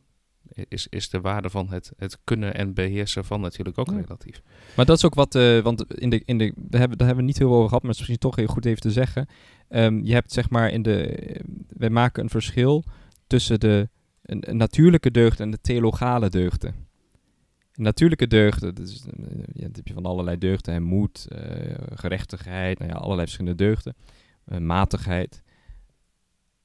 [0.68, 3.96] is, is de waarde van het, het kunnen en beheersen van natuurlijk ook Ja.
[4.02, 4.42] relatief.
[4.76, 7.26] Maar dat is ook wat, eh, want in de, in de, daar, hebben, daar hebben
[7.26, 8.92] we niet heel veel over gehad, maar het is misschien toch heel goed even te
[8.92, 9.28] zeggen.
[9.68, 12.84] Ehm, je hebt zeg maar in de, eh, wij maken een verschil
[13.28, 13.90] tussen de
[14.22, 16.76] een, een natuurlijke deugden en de theologale deugden.
[17.82, 18.84] Natuurlijke deugden, eh,
[19.54, 23.64] ja, dat heb je van allerlei deugden, hè, moed, eh, gerechtigheid, nou ja, allerlei verschillende
[23.64, 23.96] deugden,
[24.46, 25.42] eh, matigheid.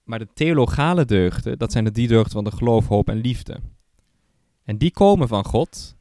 [0.05, 3.61] Maar de theologale deugden, dat zijn de die deugden van de geloof, hoop en liefde.
[4.65, 5.97] En die komen van God,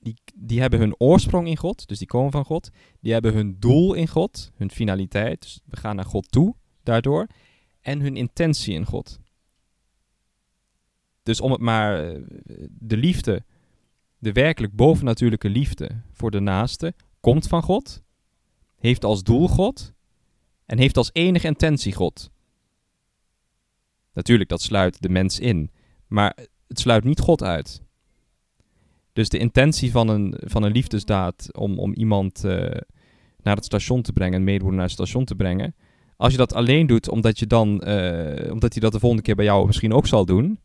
[0.00, 2.70] die, die hebben hun oorsprong in God, dus die komen van God.
[3.00, 7.26] Die hebben hun doel in God, hun finaliteit, dus we gaan naar God toe daardoor.
[7.80, 9.18] En hun intentie in God.
[11.28, 12.20] Dus om het maar, eh,
[12.70, 13.44] de liefde,
[14.18, 18.02] de werkelijk bovennatuurlijke liefde voor de naaste, komt van God,
[18.78, 19.92] heeft als doel God
[20.66, 22.30] en heeft als enige intentie God.
[24.12, 25.70] Natuurlijk, dat sluit de mens in,
[26.06, 26.36] maar
[26.66, 27.82] het sluit niet God uit.
[29.12, 32.80] Dus de intentie van een, van een liefdesdaad om, om iemand eh,
[33.42, 35.74] naar het station te brengen, een medewoner naar het station te brengen.
[36.16, 39.36] Als je dat alleen doet omdat, je dan, eh, omdat hij dat de volgende keer
[39.36, 40.58] bij jou misschien ook zal doen,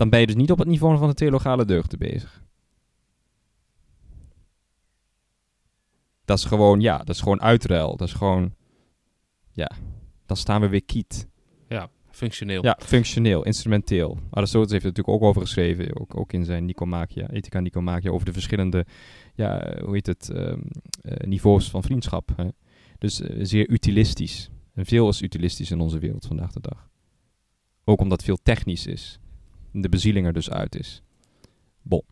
[0.00, 2.42] dan ben je dus niet op het niveau van de theologale deugden bezig.
[6.24, 7.96] Dat is gewoon, ja, dat is gewoon uitruil.
[7.96, 8.54] Dat is gewoon,
[9.52, 9.70] ja,
[10.26, 11.28] dan staan we weer kiet.
[11.68, 12.64] Ja, functioneel.
[12.64, 14.18] Ja, functioneel, instrumenteel.
[14.30, 18.26] Aristoteles heeft er natuurlijk ook over geschreven, ook, ook in zijn Nicomacheia, Ethica Nicomacheia, over
[18.26, 18.86] de verschillende,
[19.34, 20.60] ja, hoe heet het, ehm,
[21.00, 22.30] eh, niveaus van vriendschap.
[22.36, 22.48] Hè?
[22.98, 24.50] Dus eh, zeer utilistisch.
[24.74, 26.88] En veel is utilistisch in onze wereld vandaag de dag.
[27.84, 29.20] Ook omdat veel technisch is.
[29.72, 31.02] De bezieling er dus uit is.
[31.82, 32.02] Bon.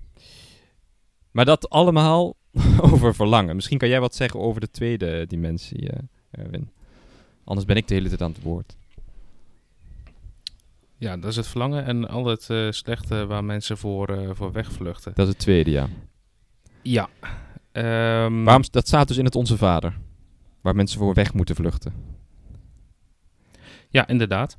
[1.30, 2.36] Maar dat allemaal
[2.90, 3.54] over verlangen.
[3.54, 5.98] Misschien kan jij wat zeggen over de tweede dimensie, eh,
[6.30, 6.70] Erwin.
[7.44, 8.76] Anders ben ik de hele tijd aan het woord.
[10.96, 14.52] Ja, dat is het verlangen en al het eh, slechte waar mensen voor, eh, voor
[14.52, 15.12] wegvluchten.
[15.14, 15.88] Dat is het tweede, ja.
[16.82, 17.08] Ja.
[17.72, 19.98] Ehm, Waarom, dat staat dus in het Onze Vader.
[20.60, 21.92] Waar mensen voor weg moeten vluchten.
[23.90, 24.58] Ja, inderdaad.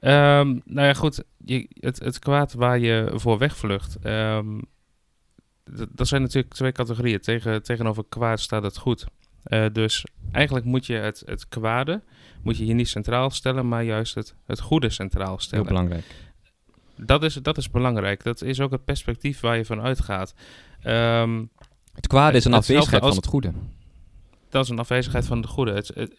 [0.00, 1.22] Ehm, nou ja, goed.
[1.44, 3.96] Je, het, het kwaad waar je voor wegvlucht.
[4.02, 4.58] ehm
[5.90, 7.20] dat zijn natuurlijk twee categorieën.
[7.20, 9.06] Tegen, tegenover kwaad staat het goed.
[9.42, 12.02] Eh, dus eigenlijk moet je het, het kwade
[12.42, 15.66] moet je hier niet centraal stellen, maar juist het, het goede centraal Heel stellen.
[15.66, 16.04] belangrijk.
[16.96, 18.22] Dat is, dat is belangrijk.
[18.22, 20.34] Dat is ook het perspectief waar je van uitgaat.
[20.82, 21.44] Ehm,
[21.94, 23.52] Het kwade is een afwezigheid als- van het goede.
[24.50, 25.72] dat is een afwezigheid van het goede.
[25.72, 26.18] Het, het-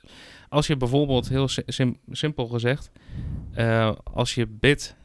[0.49, 2.91] als je bijvoorbeeld, heel si- sim- simpel gezegd,
[3.53, 4.95] eh, als je bidt,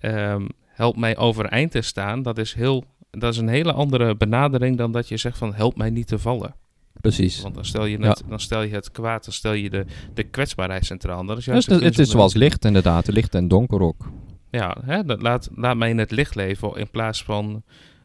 [0.00, 4.76] ehm, help mij overeind te staan, dat is, heel, dat is een hele andere benadering
[4.76, 6.54] dan dat je zegt van help mij niet te vallen.
[7.00, 7.40] Precies.
[7.42, 8.08] Want dan stel je Ja.
[8.08, 9.84] het, dan stel je het kwaad, dan stel je de,
[10.14, 11.20] de kwetsbaarheid centraal.
[11.20, 13.06] En Dat is Dus juist het, de het is zoals licht inderdaad.
[13.06, 14.10] Licht en donker ook.
[14.50, 17.62] Ja, hè, dat laat, laat mij in het licht leven in plaats van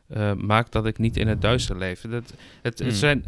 [0.08, 2.02] eh, maak dat ik niet in het duister leef.
[2.02, 2.88] Dat, het, Hmm.
[2.88, 3.24] het zijn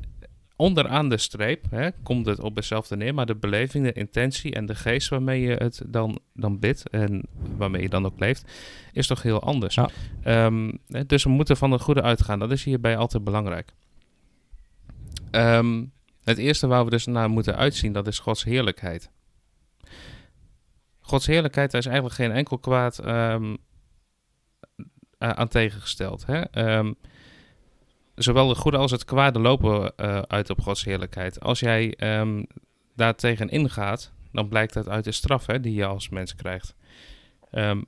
[0.55, 4.65] onderaan de streep, hè, komt het op hetzelfde neer, maar de beleving, de intentie en
[4.65, 7.23] de geest waarmee je het dan, dan bidt en
[7.57, 8.51] waarmee je dan ook leeft,
[8.93, 9.75] is toch heel anders.
[9.75, 9.89] Ja.
[10.23, 10.71] Ehm,
[11.07, 12.39] dus we moeten van het goede uitgaan.
[12.39, 13.73] Dat is hierbij altijd belangrijk.
[15.31, 15.83] Ehm,
[16.23, 19.09] het eerste waar we dus naar moeten uitzien, dat is Gods heerlijkheid.
[20.99, 23.55] Gods heerlijkheid daar is eigenlijk geen enkel kwaad ehm,
[25.17, 26.25] aan tegengesteld.
[26.25, 26.41] Hè?
[28.15, 31.39] Zowel het goede als het kwade lopen eh, uit op Gods heerlijkheid.
[31.39, 32.43] Als jij ehm
[32.95, 36.75] daar tegen ingaat, dan blijkt dat uit de straf hè, die je als mens krijgt.
[37.51, 37.81] Ehm,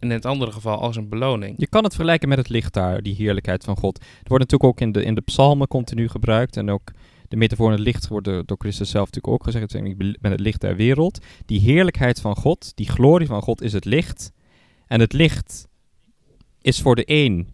[0.00, 1.54] in het andere geval als een beloning.
[1.58, 3.98] Je kan het vergelijken met het licht daar, die heerlijkheid van God.
[3.98, 6.56] Het wordt natuurlijk ook in de, in de psalmen continu gebruikt.
[6.56, 6.90] En ook
[7.28, 9.74] de metafoor het licht wordt door, Christus zelf natuurlijk ook gezegd.
[9.74, 11.18] Ik het licht der wereld.
[11.46, 14.32] Die heerlijkheid van God, die glorie van God is het licht.
[14.86, 15.68] En het licht
[16.60, 17.53] is voor de een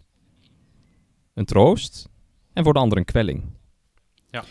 [1.40, 2.08] een troost
[2.52, 3.42] en voor de ander een kwelling.
[4.30, 4.44] Ja.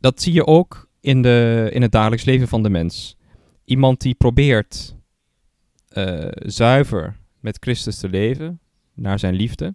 [0.00, 3.16] Dat zie je ook in, de, in het dagelijks leven van de mens.
[3.64, 4.96] Iemand die probeert
[5.88, 8.60] eh, zuiver met Christus te leven,
[8.94, 9.74] naar zijn liefde.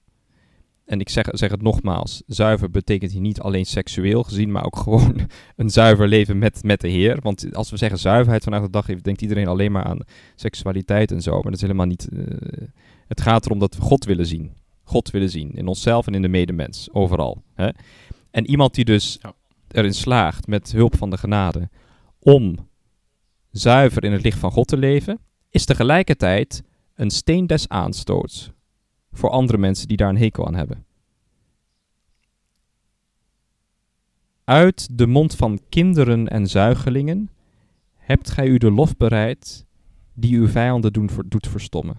[0.85, 4.77] En ik zeg, zeg het nogmaals, zuiver betekent hier niet alleen seksueel gezien, maar ook
[4.85, 7.19] gewoon een zuiver leven met, met de Heer.
[7.21, 9.99] Want als we zeggen zuiverheid vandaag de dag, denkt iedereen alleen maar aan
[10.35, 11.33] seksualiteit en zo.
[11.33, 12.09] Maar dat is helemaal niet...
[12.09, 12.67] eh,
[13.07, 14.51] het gaat erom dat we God willen zien.
[14.83, 17.43] God willen zien, in onszelf en in de medemens, overal.
[17.53, 17.69] Hè?
[18.31, 19.33] En iemand die dus Ja.
[19.67, 21.69] erin slaagt, met hulp van de genade,
[22.19, 22.67] om
[23.51, 25.19] zuiver in het licht van God te leven,
[25.49, 26.63] is tegelijkertijd
[26.95, 28.51] een steen des aanstoots
[29.11, 30.85] voor andere mensen die daar een hekel aan hebben.
[34.43, 37.29] Uit de mond van kinderen en zuigelingen
[37.95, 39.65] hebt gij u de lof bereid
[40.13, 41.97] die uw vijanden doen, doet verstommen.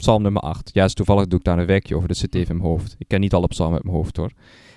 [0.00, 0.70] Psalm nummer 8.
[0.72, 2.94] Ja, dus toevallig doe ik daar een werkje over, dat zit even in mijn hoofd.
[2.98, 4.32] Ik ken niet alle psalmen uit mijn hoofd hoor.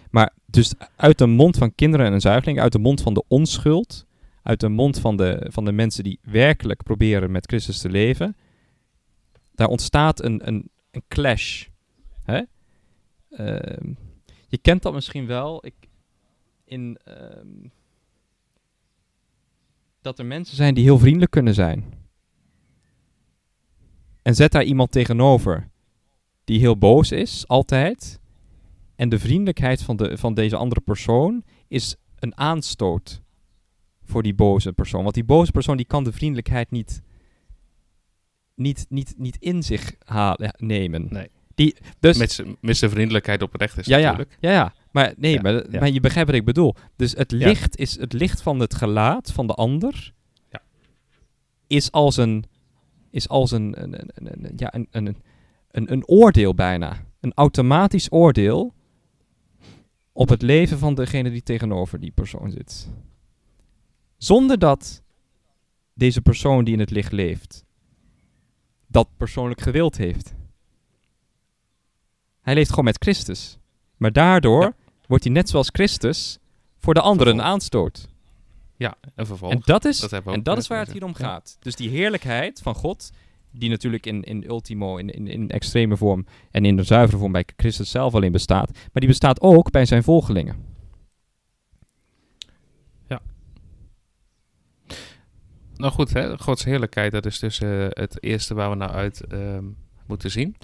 [0.09, 4.05] Maar dus uit de mond van kinderen en zuigelingen, uit de mond van de onschuld,
[4.41, 8.35] uit de mond van de, van de mensen die werkelijk proberen met Christus te leven,
[9.55, 11.67] daar ontstaat een, een, een clash.
[12.23, 12.41] Hè?
[13.29, 13.93] Ehm,
[14.47, 15.65] je kent dat misschien wel.
[15.65, 15.75] Ik,
[16.65, 17.67] in, ehm,
[20.01, 22.02] dat er mensen zijn die heel vriendelijk kunnen zijn.
[24.23, 25.69] En zet daar iemand tegenover
[26.43, 28.19] die heel boos is, altijd.
[28.95, 33.21] En de vriendelijkheid van, de, van deze andere persoon is een aanstoot
[34.03, 35.03] voor die boze persoon.
[35.03, 37.01] Want die boze persoon die kan de vriendelijkheid niet,
[38.55, 41.07] niet, niet, niet in zich halen, nemen.
[41.09, 41.27] Nee.
[41.55, 42.17] Die, dus,
[42.61, 44.37] Met zijn vriendelijkheid oprecht is ja, ja, natuurlijk.
[44.39, 44.73] ja, ja.
[44.91, 45.79] Maar nee, Ja, maar, ja.
[45.79, 46.75] maar je begrijpt wat ik bedoel.
[46.95, 47.47] Dus het Ja.
[47.47, 50.13] licht is het licht van het gelaat van de ander.
[50.49, 50.61] Ja.
[51.67, 52.45] Is als een
[53.13, 55.17] is als een, een, een, ja, een, een,
[55.71, 57.05] een, een oordeel bijna.
[57.19, 58.73] Een automatisch oordeel
[60.11, 62.89] op het leven van degene die tegenover die persoon zit.
[64.17, 65.03] Zonder dat
[65.93, 67.65] deze persoon die in het licht leeft,
[68.87, 70.33] dat persoonlijk gewild heeft.
[72.41, 73.57] Hij leeft gewoon met Christus.
[73.97, 74.75] Maar daardoor Ja.
[75.07, 76.37] wordt hij net zoals Christus
[76.77, 78.07] voor de anderen een aanstoot.
[78.83, 79.51] Ja, een vervolg.
[79.51, 81.25] En dat is, Dat en dat is waar het hier om Ja.
[81.25, 81.57] gaat.
[81.59, 83.11] Dus die heerlijkheid van God,
[83.51, 87.31] die natuurlijk in, in ultimo, in, in, in extreme vorm en in de zuivere vorm
[87.31, 90.71] bij Christus zelf alleen bestaat, maar die bestaat ook bij zijn volgelingen.
[95.75, 99.21] Nou goed, hè, Gods heerlijkheid, dat is dus eh, het eerste waar we naar uit
[99.27, 99.63] ehm,
[100.07, 100.55] moeten zien.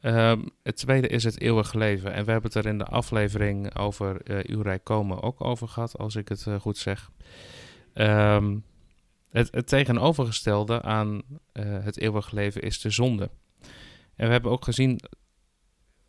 [0.00, 2.12] Ehm, het tweede is het eeuwige leven.
[2.12, 5.68] En we hebben het er in de aflevering over eh, uw rijk komen ook over
[5.68, 7.10] gehad, als ik het eh, goed zeg.
[7.92, 8.58] Ehm,
[9.30, 13.30] het, het tegenovergestelde aan eh, het eeuwige leven is de zonde.
[14.14, 15.00] En we hebben ook gezien,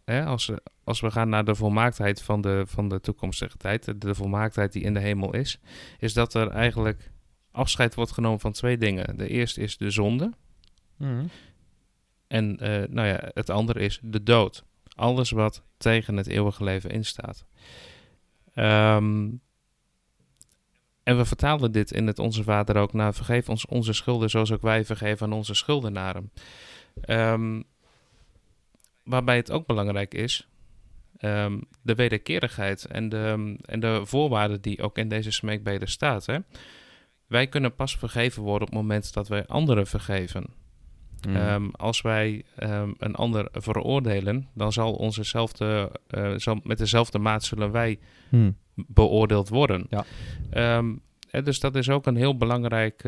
[0.06, 4.02] hè, als, we, als we gaan naar de volmaaktheid van de, van de toekomstige tijd,
[4.02, 5.60] de, volmaaktheid die in de hemel is,
[6.00, 7.12] is dat er eigenlijk
[7.52, 9.18] afscheid wordt genomen van twee dingen.
[9.18, 10.32] De eerste is de zonde.
[12.30, 14.64] En eh, nou ja, het andere is de dood.
[14.96, 17.46] Alles wat tegen het eeuwige leven instaat.
[18.54, 19.30] Ehm,
[21.04, 24.52] en we vertalen dit in het Onze Vader ook naar vergeef ons onze schulden zoals
[24.52, 26.32] ook wij vergeven aan onze schuldenaren.
[27.02, 27.62] Ehm,
[29.04, 30.48] waarbij het ook belangrijk is,
[31.18, 36.26] ehm, de wederkerigheid en de, en de voorwaarden die ook in deze smeekbeden staat.
[36.26, 36.38] Hè?
[37.28, 40.59] Wij kunnen pas vergeven worden op het moment dat wij anderen vergeven.
[41.28, 41.36] Mm.
[41.36, 47.44] Ehm, als wij ehm, een ander veroordelen, dan zal onzezelfde, eh, zal, met dezelfde maat
[47.44, 48.58] zullen wij Hmm.
[48.74, 49.86] beoordeeld worden.
[49.90, 50.06] Ja.
[50.50, 50.96] Ehm,
[51.44, 53.04] dus dat is ook een heel belangrijk,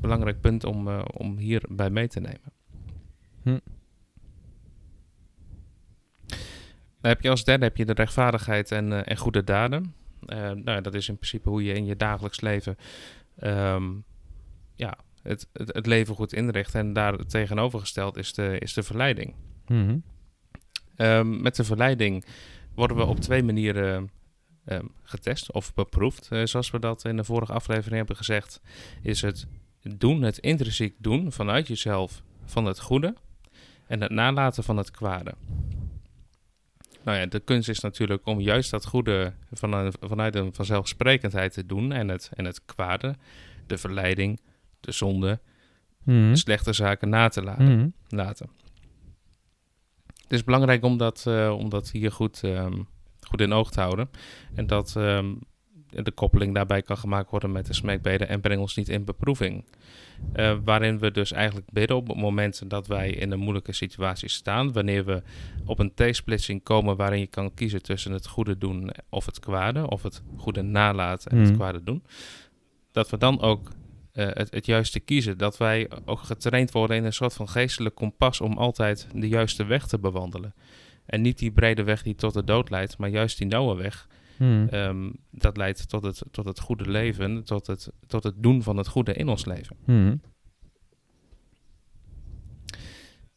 [0.00, 2.52] belangrijk punt om, eh, om hierbij mee te nemen.
[3.42, 3.58] Hm.
[7.00, 9.94] Dan heb je als derde heb je de rechtvaardigheid en, eh, en goede daden.
[10.64, 12.76] Nou, dat is in principe hoe je in je dagelijks leven
[14.74, 16.74] ja, het, het, het leven goed inricht.
[16.74, 19.34] En daar tegenovergesteld is de, is de verleiding.
[19.66, 19.98] Mhm.
[20.96, 22.24] Ehm, met de verleiding
[22.74, 24.10] worden we op twee manieren
[24.64, 26.28] ehm, getest of beproefd.
[26.30, 28.60] Eh, zoals we dat in de vorige aflevering hebben gezegd,
[29.02, 29.46] is het
[29.80, 33.14] doen, het intrinsiek doen vanuit jezelf van het goede
[33.86, 35.34] en het nalaten van het kwade.
[37.02, 41.52] Nou ja, de kunst is natuurlijk om juist dat goede van een- vanuit een vanzelfsprekendheid
[41.52, 43.14] te doen en het, en het kwade,
[43.66, 44.40] de verleiding,
[44.80, 45.40] de zonde,
[46.04, 46.30] Mhm.
[46.30, 47.88] de slechte zaken na te laten Mhm.
[48.08, 48.48] laten.
[50.22, 52.78] Het is belangrijk om dat, eh, om dat hier goed, ehm,
[53.20, 54.10] goed in oog te houden.
[54.54, 55.34] En dat ehm,
[55.90, 59.64] de koppeling daarbij kan gemaakt worden met de smeekbeden en breng ons niet in beproeving.
[60.32, 64.28] Eh, waarin we dus eigenlijk bidden op het moment dat wij in een moeilijke situatie
[64.28, 64.72] staan.
[64.72, 65.22] Wanneer we
[65.64, 69.88] op een T-splitsing komen waarin je kan kiezen tussen het goede doen of het kwade.
[69.90, 71.56] Of het goede nalaten en het Mhm.
[71.56, 72.02] kwade doen.
[72.92, 73.70] Dat we dan ook
[74.12, 75.38] eh, het, het juiste kiezen.
[75.38, 79.64] Dat wij ook getraind worden in een soort van geestelijk kompas om altijd de juiste
[79.64, 80.54] weg te bewandelen.
[81.06, 84.08] En niet die brede weg die tot de dood leidt, maar juist die nauwe weg.
[84.38, 84.66] Mhm.
[84.68, 88.76] ehm, dat leidt tot het, tot het goede leven, tot het, tot het doen van
[88.76, 89.76] het goede in ons leven.
[89.84, 90.16] Mhm.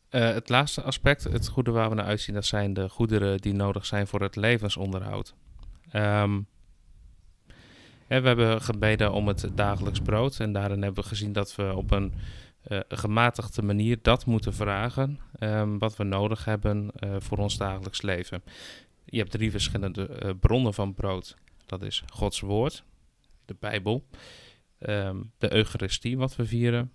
[0.10, 3.54] Eh, het laatste aspect, het goede waar we naar uitzien, dat zijn de goederen die
[3.54, 5.36] nodig zijn voor het levensonderhoud.
[5.92, 6.40] Ehm,
[8.14, 11.74] hè, we hebben gebeden om het dagelijks brood en daarin hebben we gezien dat we
[11.76, 12.14] op een
[12.68, 18.02] uh, gematigde manier dat moeten vragen um, wat we nodig hebben uh, voor ons dagelijks
[18.02, 18.44] leven.
[19.06, 21.38] Je hebt drie verschillende uh, bronnen van brood.
[21.66, 22.84] Dat is Gods woord,
[23.46, 24.06] de Bijbel,
[24.80, 26.92] um, de Eucharistie wat we vieren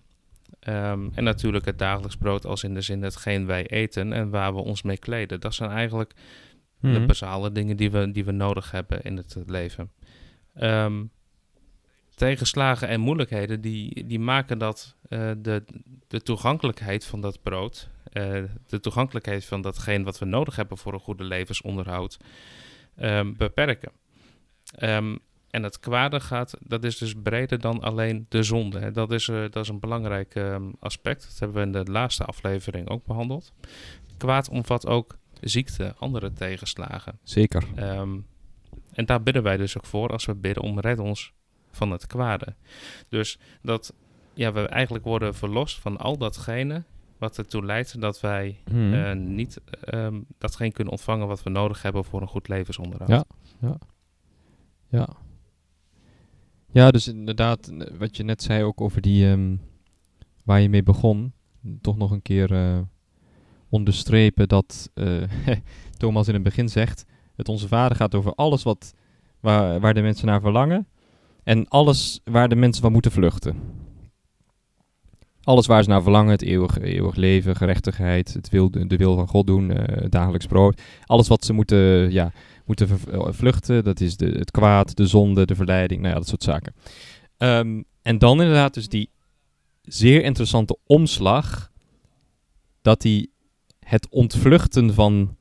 [0.68, 4.54] um, en natuurlijk het dagelijks brood als in de zin hetgeen wij eten en waar
[4.54, 5.40] we ons mee kleden.
[5.40, 7.00] Dat zijn eigenlijk mm -hmm.
[7.00, 9.90] de basale dingen die we, die we nodig hebben in het leven.
[10.60, 11.10] Um,
[12.14, 15.64] tegenslagen en moeilijkheden die, die maken dat uh, de,
[16.08, 20.92] de toegankelijkheid van dat brood, uh, de toegankelijkheid van datgene wat we nodig hebben voor
[20.92, 22.18] een goede levensonderhoud,
[23.00, 23.92] um, beperken.
[24.80, 25.18] Um,
[25.50, 28.78] en het kwade gaat, dat is dus breder dan alleen de zonde.
[28.78, 28.90] Hè.
[28.90, 31.22] Dat, is, uh, dat is een belangrijk um, aspect.
[31.22, 33.52] Dat hebben we in de laatste aflevering ook behandeld.
[34.16, 37.18] Kwaad omvat ook ziekte, andere tegenslagen.
[37.22, 37.64] Zeker.
[37.76, 38.26] Um,
[38.98, 41.32] en daar bidden wij dus ook voor als we bidden om red ons
[41.70, 42.54] van het kwade.
[43.08, 43.94] Dus dat
[44.34, 46.84] ja, we eigenlijk worden verlost van al datgene
[47.18, 48.92] wat ertoe leidt dat wij hmm.
[48.92, 49.60] uh, niet
[49.94, 53.08] um, datgene kunnen ontvangen wat we nodig hebben voor een goed levensonderhoud.
[53.08, 53.24] Ja,
[53.60, 53.78] ja.
[54.88, 55.08] Ja.
[56.70, 59.60] Ja, dus inderdaad, wat je net zei ook over die, um,
[60.44, 61.32] waar je mee begon,
[61.80, 62.80] toch nog een keer uh,
[63.68, 65.22] onderstrepen dat uh,
[65.98, 67.04] Thomas in het begin zegt,
[67.38, 68.94] het Onze Vader gaat over alles wat,
[69.40, 70.86] waar, de mensen naar verlangen
[71.42, 73.56] en alles waar de mensen van moeten vluchten.
[75.42, 79.28] Alles waar ze naar verlangen, het eeuwig, eeuwig leven, gerechtigheid, het wil, de wil van
[79.28, 80.82] God doen, uh, dagelijks brood.
[81.04, 82.32] Alles wat ze moeten, ja,
[82.64, 82.88] moeten
[83.34, 86.74] vluchten, dat is de, het kwaad, de zonde, de verleiding, nou ja, dat soort zaken.
[87.38, 89.10] Um, en dan inderdaad dus die
[89.82, 91.70] zeer interessante omslag,
[92.82, 93.32] dat die
[93.80, 95.36] het ontvluchten van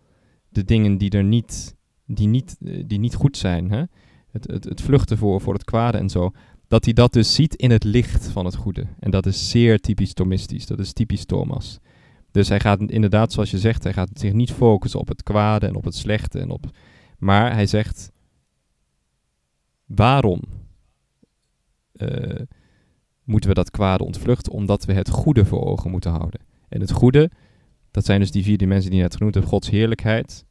[0.49, 1.75] de dingen die er niet,
[2.07, 2.55] die niet,
[2.85, 3.83] die niet goed zijn, hè?
[4.31, 6.31] Het, het, het vluchten voor, voor het kwade en zo,
[6.67, 8.87] dat hij dat dus ziet in het licht van het goede.
[8.99, 11.79] En dat is zeer typisch Thomistisch, dat is typisch Thomas.
[12.31, 15.67] Dus hij gaat inderdaad, zoals je zegt, hij gaat zich niet focussen op het kwade
[15.67, 16.39] en op het slechte.
[16.39, 16.65] En op,
[17.17, 18.11] maar hij zegt,
[19.85, 20.41] waarom
[21.93, 22.41] uh,
[23.23, 24.51] moeten we dat kwade ontvluchten?
[24.51, 26.39] Omdat we het goede voor ogen moeten houden.
[26.69, 27.31] En het goede,
[27.91, 29.47] dat zijn dus die vier dimensies die je net genoemd hebt.
[29.47, 30.45] Gods heerlijkheid,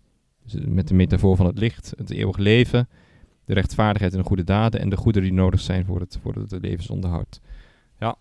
[0.46, 2.88] dus met de metafoor van het licht, het eeuwig leven,
[3.44, 6.34] de rechtvaardigheid en de goede daden en de goederen die nodig zijn voor het, voor
[6.34, 7.40] het levensonderhoud.
[7.98, 8.16] Ja,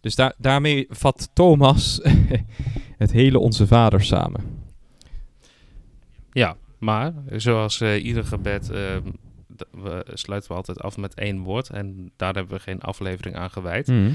[0.00, 2.00] dus daar, daarmee vat Thomas
[3.04, 4.40] het hele Onze Vader samen.
[6.32, 8.76] Ja, maar zoals uh, ieder gebed uh,
[9.70, 11.70] we sluiten we altijd af met één woord.
[11.70, 13.86] En daar hebben we geen aflevering aan gewijd.
[13.86, 14.14] Mm.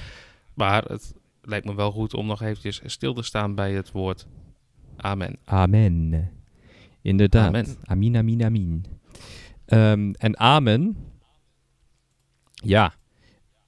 [0.53, 4.27] Maar het lijkt me wel goed om nog eventjes stil te staan bij het woord
[4.97, 5.37] amen.
[5.45, 6.31] Amen.
[7.03, 7.47] Inderdaad.
[7.47, 7.77] Amen.
[7.83, 8.85] Amin, amin, amin.
[9.65, 10.97] Um, en amen,
[12.53, 12.93] ja,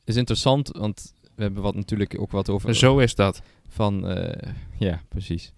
[0.04, 2.76] is interessant, want we hebben wat natuurlijk ook wat over...
[2.76, 3.42] Zo is dat.
[3.68, 4.32] Van, uh,
[4.78, 5.54] ja, precies.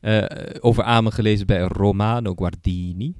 [0.00, 0.24] Uh,
[0.60, 3.14] over amen gelezen bij Romano Guardini.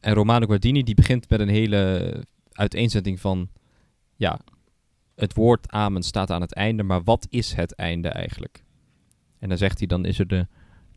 [0.00, 2.14] En Romano Guardini die begint met een hele
[2.52, 3.48] uiteenzetting van,
[4.16, 4.40] ja,
[5.14, 8.64] het woord amen staat aan het einde, maar wat is het einde eigenlijk?
[9.38, 10.46] En dan zegt hij, dan is er de,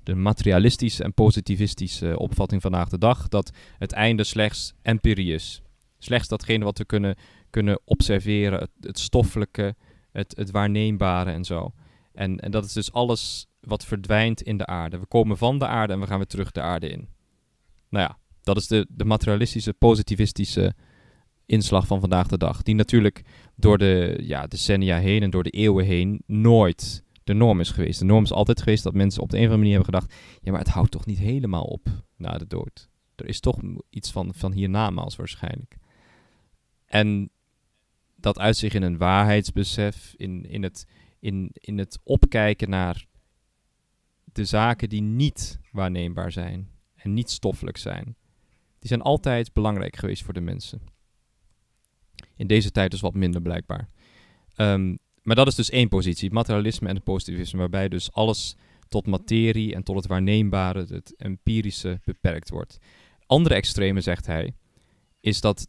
[0.06, 5.62] de materialistische en positivistische opvatting vandaag de dag, dat het einde slechts empirie is.
[5.98, 7.16] Slechts datgene wat we kunnen,
[7.50, 9.76] kunnen observeren, het, het stoffelijke,
[10.12, 11.74] het, het waarneembare en zo.
[12.14, 15.00] En, en dat is dus alles wat verdwijnt in de aarde.
[15.00, 17.08] We komen van de aarde en we gaan weer terug de aarde in.
[17.90, 20.74] Nou ja, dat is de, de materialistische, positivistische
[21.46, 22.62] inslag van vandaag de dag.
[22.62, 23.22] Die natuurlijk
[23.56, 28.00] door de ja, decennia heen en door de eeuwen heen nooit de norm is geweest.
[28.00, 30.40] De norm is altijd geweest dat mensen op de een of andere manier hebben gedacht...
[30.42, 32.90] ja, maar het houdt toch niet helemaal op na de dood.
[33.16, 33.60] Er is toch
[33.90, 35.78] iets van, van hiernamaals waarschijnlijk.
[36.86, 37.30] En
[38.16, 40.88] dat uit zich in een waarheidsbesef, in, in, het,
[41.20, 43.06] in, in het opkijken naar
[44.24, 48.16] de zaken die niet waarneembaar zijn en niet stoffelijk zijn.
[48.80, 50.82] Die zijn altijd belangrijk geweest voor de mensen.
[52.36, 53.90] In deze tijd dus wat minder blijkbaar.
[54.58, 58.56] Um, maar dat is dus één positie, het materialisme en het positivisme, waarbij dus alles
[58.88, 62.78] tot materie en tot het waarneembare, het empirische, beperkt wordt.
[63.26, 64.56] Andere extreme, zegt hij,
[65.20, 65.68] is dat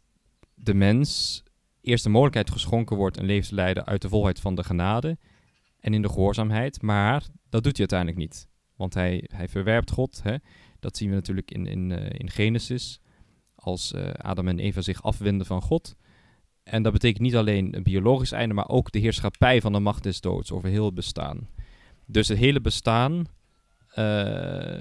[0.53, 1.43] de mens
[1.81, 5.17] eerst de mogelijkheid geschonken wordt een leven te leiden uit de volheid van de genade
[5.79, 8.47] en in de gehoorzaamheid, maar dat doet hij uiteindelijk niet.
[8.75, 10.35] Want hij, hij verwerpt God, hè?
[10.79, 12.99] dat zien we natuurlijk in, in, uh, in Genesis,
[13.55, 15.95] als uh, Adam en Eva zich afwenden van God.
[16.69, 20.03] En dat betekent niet alleen een biologisch einde, maar ook de heerschappij van de macht
[20.03, 21.47] des doods over heel het bestaan.
[22.05, 23.25] Dus het hele bestaan
[23.95, 24.79] uh,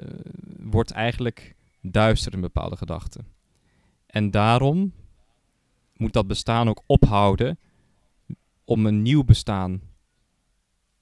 [0.59, 3.27] wordt eigenlijk duister in bepaalde gedachten.
[4.07, 4.93] En daarom
[5.97, 7.59] moet dat bestaan ook ophouden
[8.65, 9.81] om een nieuw bestaan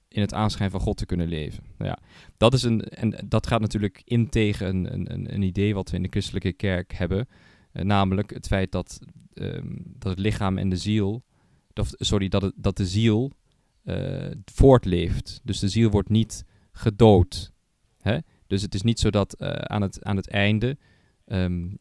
[0.07, 1.63] in het aanschijn van God te kunnen leven.
[1.77, 1.99] Nou ja,
[2.37, 5.95] dat, is een, en dat gaat natuurlijk in tegen een, een, een idee wat we
[5.95, 7.27] in de christelijke kerk hebben.
[7.75, 8.99] Eh, namelijk het feit dat,
[9.33, 11.23] ehm, dat het lichaam en de ziel,
[11.83, 13.31] sorry, dat, het, dat de ziel
[13.83, 15.39] uh, voortleeft.
[15.43, 17.51] Dus de ziel wordt niet gedood.
[18.01, 18.17] Hè?
[18.47, 20.77] Dus het is niet zo dat uh, aan, het, aan het einde
[21.25, 21.77] um,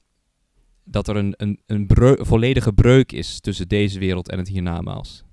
[0.85, 1.89] dat er een, een, een
[2.27, 5.25] volledige breuk is tussen deze wereld en het hiernamaals.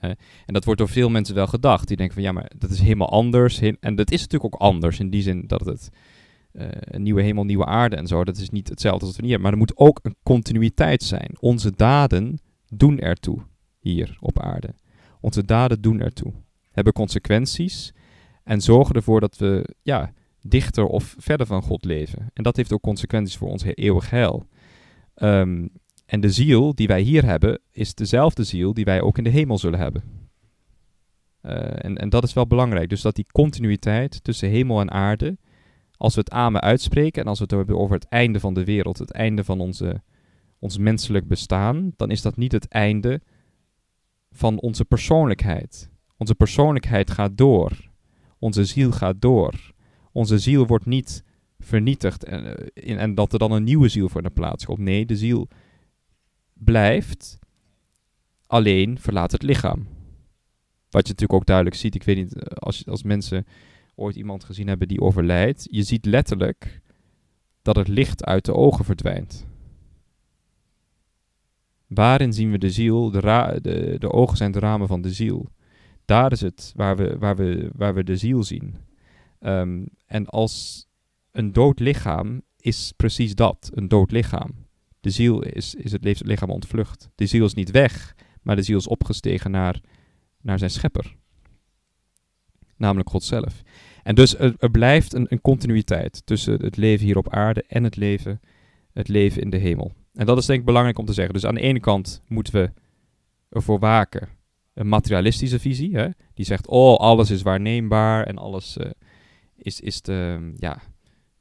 [0.00, 1.88] En dat wordt door veel mensen wel gedacht.
[1.88, 3.58] Die denken van ja, maar dat is helemaal anders.
[3.80, 5.90] En dat is natuurlijk ook anders in die zin dat het
[6.80, 8.24] een nieuwe hemel, nieuwe aarde en zo.
[8.24, 9.50] Dat is niet hetzelfde als wat we hier hebben.
[9.50, 11.30] Maar er moet ook een continuïteit zijn.
[11.40, 12.38] Onze daden
[12.68, 13.38] doen ertoe
[13.78, 14.74] hier op aarde.
[15.20, 16.32] Onze daden doen ertoe.
[16.70, 17.92] Hebben consequenties
[18.44, 22.30] en zorgen ervoor dat we ja, dichter of verder van God leven.
[22.32, 24.46] En dat heeft ook consequenties voor ons eeuwig heil.
[25.16, 25.70] Um,
[26.06, 29.30] en de ziel die wij hier hebben, is dezelfde ziel die wij ook in de
[29.30, 30.02] hemel zullen hebben.
[31.42, 32.88] Uh, en, en dat is wel belangrijk.
[32.88, 35.38] Dus dat die continuïteit tussen hemel en aarde,
[35.96, 38.64] als we het amen uitspreken en als we het hebben over het einde van de
[38.64, 40.02] wereld, het einde van onze,
[40.58, 43.20] ons menselijk bestaan, dan is dat niet het einde
[44.30, 45.90] van onze persoonlijkheid.
[46.16, 47.90] Onze persoonlijkheid gaat door.
[48.38, 49.72] Onze ziel gaat door.
[50.12, 51.24] Onze ziel wordt niet
[51.58, 54.78] vernietigd en, en, en dat er dan een nieuwe ziel voor de plaats komt.
[54.78, 55.48] Nee, de ziel
[56.52, 57.38] blijft,
[58.46, 59.86] alleen verlaat het lichaam.
[60.90, 63.46] Wat je natuurlijk ook duidelijk ziet, ik weet niet, eh, als, als mensen
[63.96, 66.80] ooit iemand gezien hebben die overlijdt, je ziet letterlijk
[67.62, 69.46] dat het licht uit de ogen verdwijnt.
[71.86, 73.10] Waarin zien we de ziel?
[73.10, 73.20] De,
[73.62, 75.48] de, de ogen zijn de ramen van de ziel.
[76.04, 78.74] Daar is het waar we, waar we, waar we de ziel zien.
[79.40, 80.86] Um, en als
[81.30, 84.50] een dood lichaam is precies dat, een dood lichaam.
[85.00, 87.08] De ziel is, is het lichaam ontvlucht.
[87.14, 89.80] De ziel is niet weg, maar de ziel is opgestegen naar,
[90.40, 91.16] naar zijn schepper.
[92.76, 93.62] Namelijk God zelf.
[94.02, 97.96] En dus er, blijft een, een, continuïteit tussen het leven hier op aarde en het
[97.96, 98.40] leven,
[98.92, 99.92] het leven in de hemel.
[100.14, 101.34] En dat is denk ik belangrijk om te zeggen.
[101.34, 102.70] Dus aan de ene kant moeten we
[103.48, 104.28] ervoor waken.
[104.74, 106.08] Een materialistische visie, hè?
[106.34, 108.90] die zegt, oh, alles is waarneembaar en alles uh,
[109.56, 110.82] is, is, de, ja,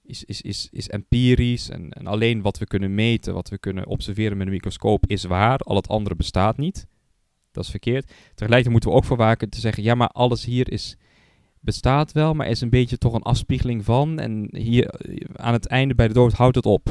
[0.04, 1.70] is, is, is, is empirisch.
[1.70, 5.24] En, en alleen wat we kunnen meten, wat we kunnen observeren met een microscoop, is
[5.24, 5.58] waar.
[5.58, 6.88] Al het andere bestaat niet.
[7.52, 8.06] Dat is verkeerd.
[8.06, 10.98] Tegelijkertijd moeten we ook voor waken te zeggen, ja, maar alles hier is,
[11.66, 14.20] bestaat wel, maar is een beetje toch een afspiegeling van.
[14.20, 14.94] En hier
[15.36, 16.90] aan het einde bij de dood houdt het op.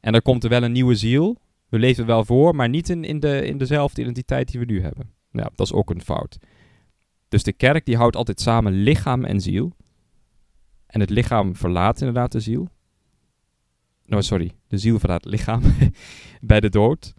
[0.00, 1.36] En dan komt er wel een nieuwe ziel.
[1.68, 4.82] We leven wel voor, maar niet in, in, de, in dezelfde identiteit die we nu
[4.82, 5.10] hebben.
[5.30, 6.38] Nou, dat is ook een fout.
[7.28, 9.72] Dus de kerk die houdt altijd samen lichaam en ziel.
[10.86, 12.68] En het lichaam verlaat inderdaad de ziel.
[14.04, 15.62] Nou, sorry, de ziel verlaat het lichaam
[16.40, 17.14] bij de dood.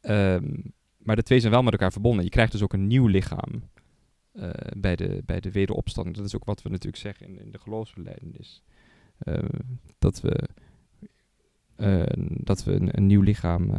[0.00, 2.24] Um, maar de twee zijn wel met elkaar verbonden.
[2.24, 3.62] Je krijgt dus ook een nieuw lichaam
[4.38, 6.16] uh, bij, de, bij de wederopstanding.
[6.16, 8.62] Dat is ook wat we natuurlijk zeggen in, in de geloofsbelijdenis.
[9.24, 9.38] Uh,
[9.98, 10.48] dat we,
[11.76, 13.72] uh, dat we een, een nieuw lichaam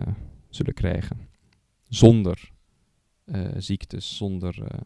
[0.49, 1.27] zullen krijgen.
[1.87, 2.51] Zonder
[3.57, 4.85] ziektes, zonder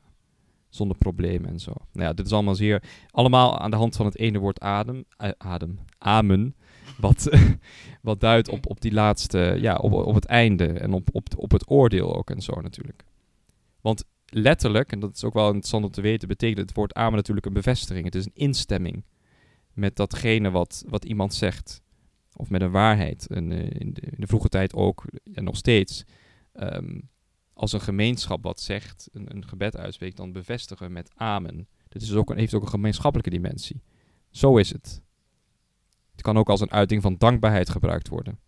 [0.75, 1.71] zonder problemen en zo.
[1.91, 5.05] Nou ja, dit is allemaal zeer, allemaal aan de hand van het ene woord adem,
[5.37, 6.55] adem, amen,
[6.97, 7.29] wat,
[8.01, 11.51] wat duidt op, op die laatste, ja, op, op het einde en op, op, op
[11.51, 13.03] het oordeel ook en zo natuurlijk.
[13.81, 14.03] Want
[14.33, 17.45] letterlijk, en dat is ook wel interessant om te weten, betekent het woord amen natuurlijk
[17.45, 18.05] een bevestiging.
[18.05, 19.03] Het is een instemming
[19.73, 21.81] met datgene wat, wat iemand zegt.
[22.35, 23.27] Of met een waarheid.
[23.27, 26.03] En, uh, in, de, in, de, vroege tijd ook, en nog steeds,
[26.53, 27.09] um,
[27.53, 31.67] als een gemeenschap wat zegt, een, een gebed uitspreekt, dan bevestigen met amen.
[31.87, 33.81] Dit is ook een, heeft ook een gemeenschappelijke dimensie.
[34.29, 35.01] Zo is het.
[36.11, 38.39] Het kan ook als een uiting van dankbaarheid gebruikt worden.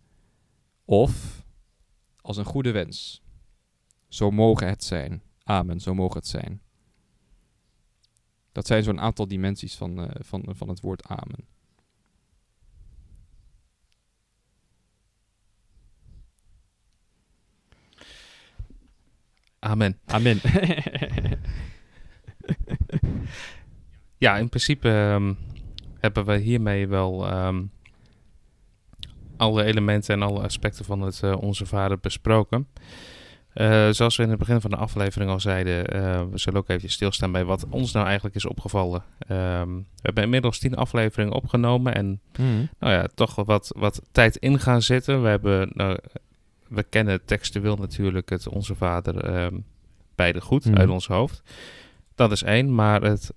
[0.84, 1.44] Of
[2.20, 3.22] als een goede wens.
[4.08, 5.22] Zo mogen het zijn.
[5.48, 6.60] Amen, zo mogen het zijn.
[8.52, 11.46] Dat zijn zo'n aantal dimensies van, uh, van, van het woord amen.
[19.58, 19.98] Amen.
[20.06, 20.40] Amen.
[24.24, 25.38] ja, in principe um,
[25.98, 27.70] hebben we hiermee wel um,
[29.36, 32.68] alle elementen en alle aspecten van het uh, Onze Vader besproken.
[33.60, 36.68] Uh, zoals we in het begin van de aflevering al zeiden, uh, we zullen ook
[36.68, 39.02] even stilstaan bij wat ons nou eigenlijk is opgevallen.
[39.28, 42.68] Um, we hebben inmiddels tien afleveringen opgenomen en mm.
[42.78, 45.22] nou ja, toch wat, wat tijd in gaan zitten.
[45.22, 45.98] We hebben nou,
[46.68, 49.64] we kennen textueel natuurlijk het Onze Vader um,
[50.14, 50.76] beide goed mm.
[50.76, 51.42] uit ons hoofd.
[52.14, 53.32] Dat is één, maar het,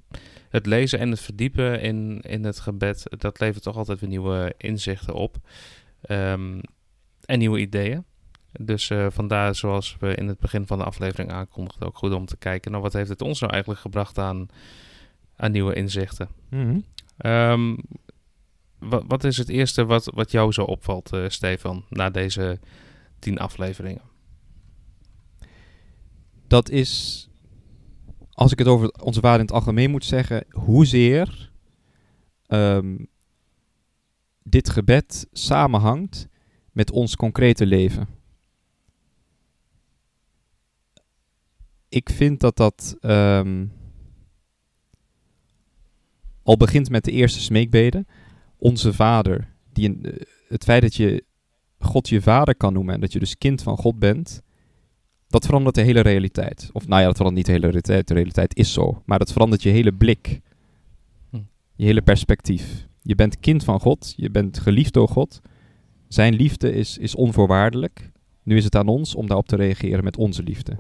[0.49, 4.53] het lezen en het verdiepen in, in het gebed, dat levert toch altijd weer nieuwe
[4.57, 5.37] inzichten op.
[6.09, 6.61] Um,
[7.25, 8.05] en nieuwe ideeën.
[8.61, 12.25] Dus eh, vandaar, zoals we in het begin van de aflevering aankondigden, ook goed om
[12.25, 14.47] te kijken naar wat heeft het ons nou eigenlijk gebracht aan,
[15.35, 16.29] aan nieuwe inzichten.
[16.49, 16.79] Mhm.
[17.17, 17.75] Ehm,
[18.79, 22.59] wat, wat is het eerste wat, wat jou zo opvalt, eh, Stefan, na deze
[23.19, 24.01] tien afleveringen?
[26.47, 27.27] Dat is,
[28.31, 31.51] als ik het over onze waarde in het algemeen moet zeggen, hoezeer
[32.45, 32.95] ehm,
[34.43, 36.27] dit gebed samenhangt
[36.71, 38.18] met ons concrete leven.
[41.89, 43.65] Ik vind dat dat ehm,
[46.43, 48.07] al begint met de eerste smeekbeden.
[48.57, 51.23] Onze Vader, die een, eh, het feit dat je
[51.79, 54.41] God je Vader kan noemen en dat je dus kind van God bent,
[55.27, 56.69] dat verandert de hele realiteit.
[56.73, 59.31] Of nou ja, dat verandert niet de hele realiteit, de realiteit is zo, maar dat
[59.31, 60.39] verandert je hele blik,
[61.29, 61.39] Hm.
[61.75, 62.87] je hele perspectief.
[63.01, 65.41] Je bent kind van God, je bent geliefd door God.
[66.07, 68.11] Zijn liefde is, is onvoorwaardelijk.
[68.43, 70.77] Nu is het aan ons om daarop te reageren met onze liefde.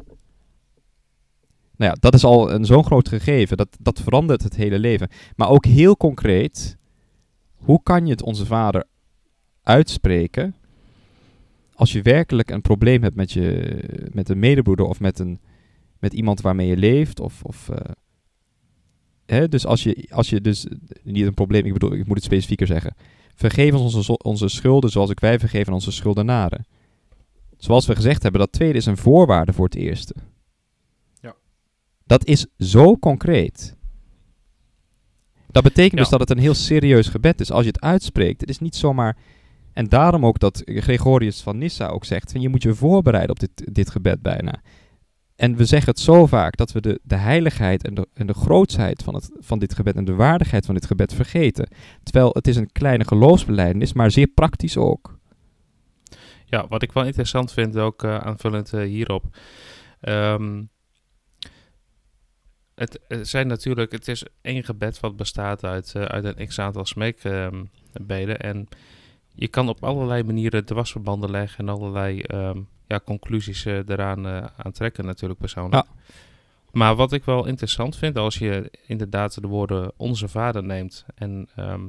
[1.79, 3.57] Nou ja, dat is al een zo'n groot gegeven.
[3.57, 5.09] Dat, dat verandert het hele leven.
[5.35, 6.77] Maar ook heel concreet,
[7.55, 8.83] hoe kan je het onze vader
[9.63, 10.55] uitspreken
[11.73, 13.79] als je werkelijk een probleem hebt met, je,
[14.11, 15.39] met een medebroeder of met, een,
[15.99, 17.19] met iemand waarmee je leeft?
[17.19, 17.91] Of, of, eh,
[19.25, 20.67] hè, dus als je, als je dus
[21.03, 22.95] niet een probleem, ik bedoel, ik moet het specifieker zeggen.
[23.35, 26.65] Vergeef ons onze, onze schulden zoals ik wij vergeven onze schuldenaren.
[27.57, 30.15] Zoals we gezegd hebben, dat tweede is een voorwaarde voor het eerste.
[32.09, 33.75] Dat is zo concreet.
[35.47, 37.51] Dat betekent dus dat het een heel serieus gebed is.
[37.51, 39.17] Als je het uitspreekt, het is niet zomaar...
[39.73, 42.31] En daarom ook dat Gregorius van Nyssa ook zegt...
[42.31, 44.61] Van, je moet je voorbereiden op dit, dit gebed bijna.
[45.35, 48.33] En we zeggen het zo vaak dat we de, de heiligheid en de, en de
[48.33, 49.95] grootsheid van, het, van dit gebed...
[49.95, 51.69] en de waardigheid van dit gebed vergeten.
[52.03, 55.19] Terwijl het is een kleine geloofsbelijdenis, maar zeer praktisch ook.
[56.45, 59.25] Ja, wat ik wel interessant vind, ook eh, aanvullend eh, hierop.
[59.99, 60.61] Ehm,
[62.79, 66.85] het, het zijn natuurlijk, het is één gebed wat bestaat uit, eh, uit een x-aantal
[66.85, 68.39] smeekbeden.
[68.39, 68.67] en
[69.33, 74.45] je kan op allerlei manieren dwarsverbanden leggen en allerlei ehm, ja, conclusies eh, eraan eh,
[74.57, 75.85] aan trekken natuurlijk persoonlijk.
[76.71, 81.49] Maar wat ik wel interessant vind, als je inderdaad de woorden onze vader neemt en,
[81.55, 81.85] ehm,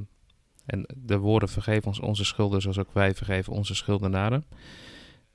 [0.67, 4.45] en de woorden vergeef ons onze schulden zoals ook wij vergeven onze schuldenaren.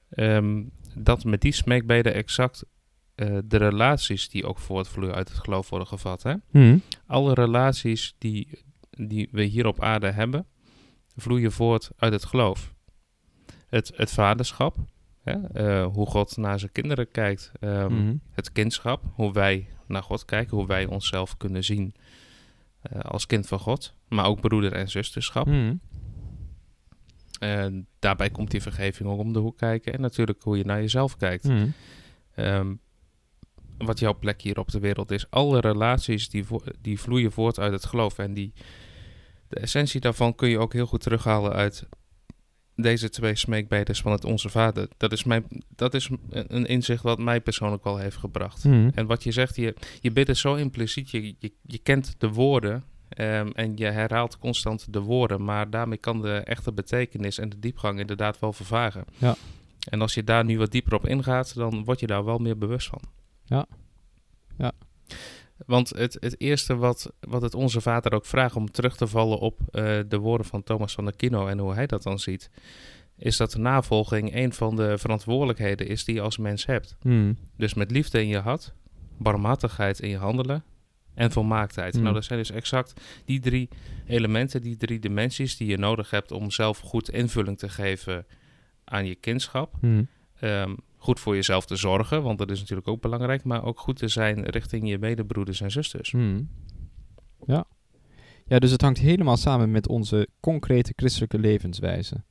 [0.09, 0.63] ehm,
[0.95, 2.65] dat met die smeekbeden exact
[3.15, 6.23] eh, de relaties die ook voortvloeien uit het geloof worden gevat.
[6.23, 6.33] Hè?
[7.07, 10.45] Alle relaties die, die we hier op aarde hebben,
[11.15, 12.73] vloeien voort uit het geloof.
[13.67, 14.77] Het, het vaderschap,
[15.23, 15.33] hè?
[15.47, 17.51] eh, hoe God naar zijn kinderen kijkt.
[17.59, 18.15] ehm, Mhm.
[18.31, 21.95] het kindschap, hoe wij naar God kijken, hoe wij onszelf kunnen zien
[22.81, 25.45] eh, als kind van God, maar ook broeder- en zusterschap.
[25.45, 25.75] Mhm.
[27.39, 30.81] En daarbij komt die vergeving ook om de hoek kijken en natuurlijk hoe je naar
[30.81, 31.43] jezelf kijkt.
[31.43, 31.67] Mhm.
[33.77, 35.25] Wat jouw plek hier op de wereld is.
[35.29, 38.53] Alle relaties die, vo- die vloeien voort uit het geloof en die,
[39.47, 41.87] de essentie daarvan kun je ook heel goed terughalen uit
[42.75, 44.87] deze twee smeekbedes van het Onze Vader.
[44.97, 48.63] Dat is, mijn, dat is een inzicht wat mij persoonlijk wel heeft gebracht.
[48.63, 48.89] Mhm.
[48.93, 52.29] En wat je zegt, je, je bidt het zo impliciet, je, je, je kent de
[52.29, 57.49] woorden ehm, en je herhaalt constant de woorden, maar daarmee kan de echte betekenis en
[57.49, 59.05] de diepgang inderdaad wel vervagen.
[59.17, 59.35] Ja.
[59.89, 62.57] En als je daar nu wat dieper op ingaat, dan word je daar wel meer
[62.57, 63.01] bewust van.
[63.45, 63.65] Ja.
[64.57, 64.71] Ja.
[65.65, 69.39] Want het, het eerste wat, wat het onze vader ook vraagt om terug te vallen
[69.39, 72.49] op eh, de woorden van Thomas van Aquino en hoe hij dat dan ziet,
[73.17, 76.95] is dat de navolging een van de verantwoordelijkheden is die je als mens hebt.
[77.01, 77.33] Mhm.
[77.57, 78.73] Dus met liefde in je hart,
[79.17, 80.63] barmhartigheid in je handelen
[81.13, 81.93] en volmaaktheid.
[81.93, 82.01] Hmm.
[82.03, 83.69] Nou, dat zijn dus exact die drie
[84.07, 88.25] elementen, die drie dimensies die je nodig hebt om zelf goed invulling te geven
[88.83, 89.75] aan je kindschap.
[89.81, 90.03] Mhm.
[90.39, 90.75] Ehm,
[91.05, 94.07] goed voor jezelf te zorgen, want dat is natuurlijk ook belangrijk, maar ook goed te
[94.07, 96.11] zijn richting je medebroeders en zusters.
[96.11, 96.41] Mhm.
[97.45, 97.65] Ja.
[98.45, 102.23] Ja, dus het hangt helemaal samen met onze concrete christelijke levenswijze.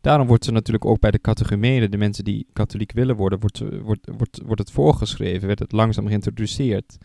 [0.00, 3.58] Daarom wordt er natuurlijk ook bij de catechumenen, de mensen die katholiek willen worden, wordt,
[3.58, 6.96] wordt, wordt, wordt het voorgeschreven, werd het langzaam geïntroduceerd.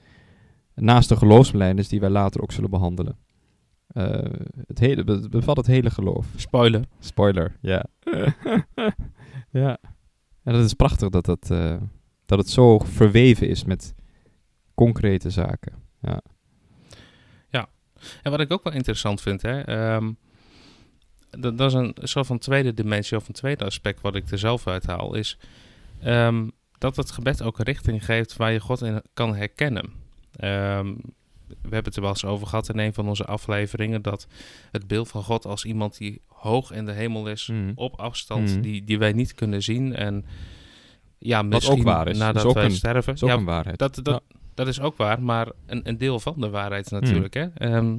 [0.76, 3.18] Naast de geloofsbelijdenis die wij later ook zullen behandelen.
[3.88, 4.24] Eh,
[4.68, 6.28] het, hele, het bevat het hele geloof.
[6.36, 6.84] Spoiler.
[7.00, 7.86] Spoiler, ja.
[9.52, 9.78] ja.
[10.50, 11.76] En dat is prachtig dat, dat, eh,
[12.26, 13.94] dat het zo verweven is met
[14.76, 15.74] concrete zaken.
[16.02, 16.22] Ja.
[18.22, 20.12] En wat ik ook wel interessant vind, hè, ehm,
[21.30, 24.38] dat, dat is een soort van tweede dimensie of een tweede aspect wat ik er
[24.38, 25.38] zelf uithaal, is
[26.00, 26.48] ehm,
[26.78, 29.94] dat het gebed ook een richting geeft waar je God in kan herkennen.
[30.32, 30.96] We
[31.62, 34.28] hebben het er wel eens over gehad in een van onze afleveringen, dat
[34.72, 37.72] het beeld van God als iemand die hoog in de hemel is, Mhm.
[37.76, 38.62] op afstand, Mhm.
[38.62, 39.96] die, die wij niet kunnen zien.
[39.96, 40.26] En
[41.18, 42.18] ja, Wat misschien ook waar is.
[42.18, 43.06] nadat Is ook wij een- sterven.
[43.06, 43.78] Dat is ook ja, een waarheid.
[43.78, 44.22] dat, dat,
[44.54, 47.00] dat is ook waar, maar een, een deel van de waarheid Hmm.
[47.00, 47.34] natuurlijk.
[47.34, 47.46] Hè?
[47.54, 47.98] Ehm,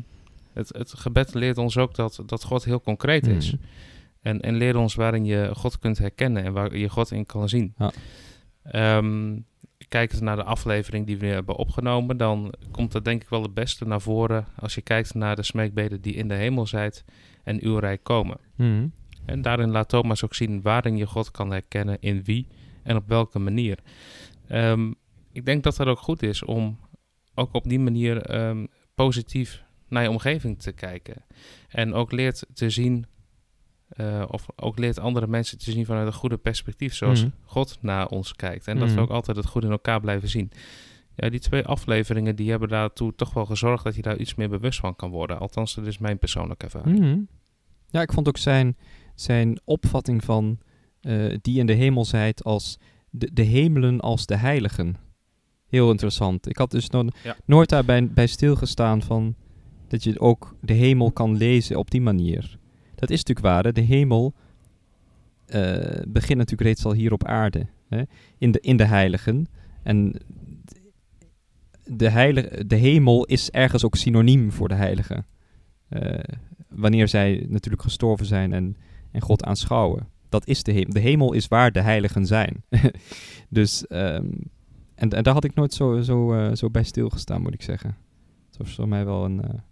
[0.53, 3.53] het, het gebed leert ons ook dat, dat God heel concreet is.
[3.53, 3.63] Mhm.
[4.23, 7.49] En, en leert ons waarin je God kunt herkennen en waar je God in kan
[7.49, 7.75] zien.
[7.79, 7.93] Ja.
[8.63, 9.37] Ehm,
[9.89, 13.55] kijkend naar de aflevering die we hebben opgenomen, dan komt dat denk ik wel het
[13.55, 17.05] beste naar voren als je kijkt naar de smeekbeden die in de hemel zijt
[17.45, 18.39] en uw rijk komen.
[18.57, 18.87] Mhm.
[19.24, 22.47] En daarin laat Thomas ook zien waarin je God kan herkennen, in wie
[22.83, 23.78] en op welke manier.
[24.49, 24.93] Ehm,
[25.33, 26.78] ik denk dat dat ook goed is om
[27.35, 31.24] ook op die manier ehm, positief naar je omgeving te kijken.
[31.68, 33.07] En ook leert te zien,
[33.91, 37.30] eh, of ook leert andere mensen te zien vanuit een goede perspectief, zoals Mhm.
[37.45, 38.66] God naar ons kijkt.
[38.68, 38.97] En dat Mhm.
[38.97, 40.51] we ook altijd het goede in elkaar blijven zien.
[41.14, 44.49] Ja, die twee afleveringen die hebben daartoe toch wel gezorgd dat je daar iets meer
[44.49, 45.38] bewust van kan worden.
[45.38, 46.99] Althans, dat is mijn persoonlijke ervaring.
[46.99, 47.18] Mhm.
[47.88, 48.76] Ja, ik vond ook zijn,
[49.14, 50.59] zijn opvatting van
[51.01, 52.78] eh, die in de hemel zijt als
[53.11, 54.97] de, de hemelen als de heiligen.
[55.68, 56.49] Heel interessant.
[56.49, 57.36] Ik had dus no- Ja.
[57.45, 59.34] nooit daarbij bij stilgestaan van
[59.88, 62.59] dat je ook de hemel kan lezen op die manier.
[63.01, 63.73] Dat is natuurlijk waar.
[63.73, 64.35] De hemel
[65.47, 67.67] eh, begint natuurlijk reeds al hier op aarde.
[67.89, 68.03] Hè?
[68.39, 69.47] In, de, in de heiligen.
[69.83, 70.15] En
[71.85, 75.27] de, heilige, de hemel is ergens ook synoniem voor de heiligen.
[75.89, 76.19] Eh,
[76.69, 78.77] wanneer zij natuurlijk gestorven zijn en,
[79.11, 80.09] en God aanschouwen.
[80.29, 80.93] Dat is de hemel.
[80.93, 82.65] De hemel is waar de heiligen zijn.
[83.49, 84.31] dus, ehm,
[84.95, 87.97] en, en daar had ik nooit zo, zo, eh, zo bij stilgestaan, moet ik zeggen.
[88.51, 89.63] Dat was voor mij wel een...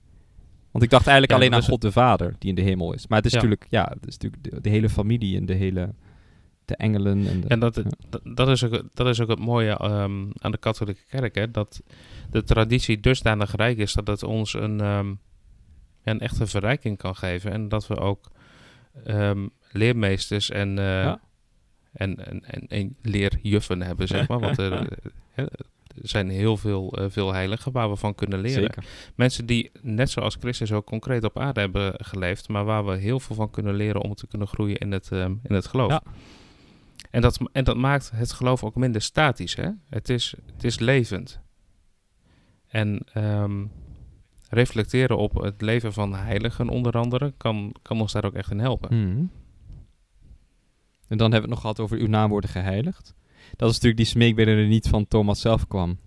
[0.78, 3.06] eh, want ik dacht eigenlijk alleen aan God de Vader, die in de hemel is.
[3.06, 5.94] Maar het is natuurlijk, ja, het is natuurlijk de, de hele familie en de hele...
[6.64, 7.46] De engelen en de...
[7.48, 8.18] En dat, ja.
[8.34, 11.50] dat, is ook, dat is ook het mooie ehm, aan de katholieke kerk, hè?
[11.50, 11.82] dat
[12.30, 15.14] de traditie dusdanig rijk is dat het ons een, ehm,
[16.04, 17.52] een echte verrijking kan geven.
[17.52, 18.30] En dat we ook
[19.04, 21.20] ehm, leermeesters en, eh, Ja.
[21.92, 24.40] en, en, en, en leerjuffen hebben, zeg maar.
[24.40, 24.72] Want eh,
[25.34, 25.48] er
[26.02, 28.62] zijn heel veel, eh, veel heiligen waar we van kunnen leren.
[28.62, 28.84] Zeker.
[29.14, 33.20] Mensen die net zoals Christus ook concreet op aarde hebben geleefd, maar waar we heel
[33.20, 35.90] veel van kunnen leren om te kunnen groeien in het, ehm, in het geloof.
[35.90, 36.02] Ja.
[37.10, 39.56] En, dat, en dat maakt het geloof ook minder statisch.
[39.56, 39.68] Hè?
[39.88, 41.40] Het, is, het is levend.
[42.68, 43.64] En ehm,
[44.48, 48.58] reflecteren op het leven van heiligen onder andere kan, kan ons daar ook echt in
[48.58, 48.96] helpen.
[48.96, 49.24] Mhm.
[51.08, 53.14] En dan hebben we het nog gehad over uw naam worden geheiligd.
[53.56, 55.98] Dat is natuurlijk die smeekbede die niet van Thomas zelf kwam.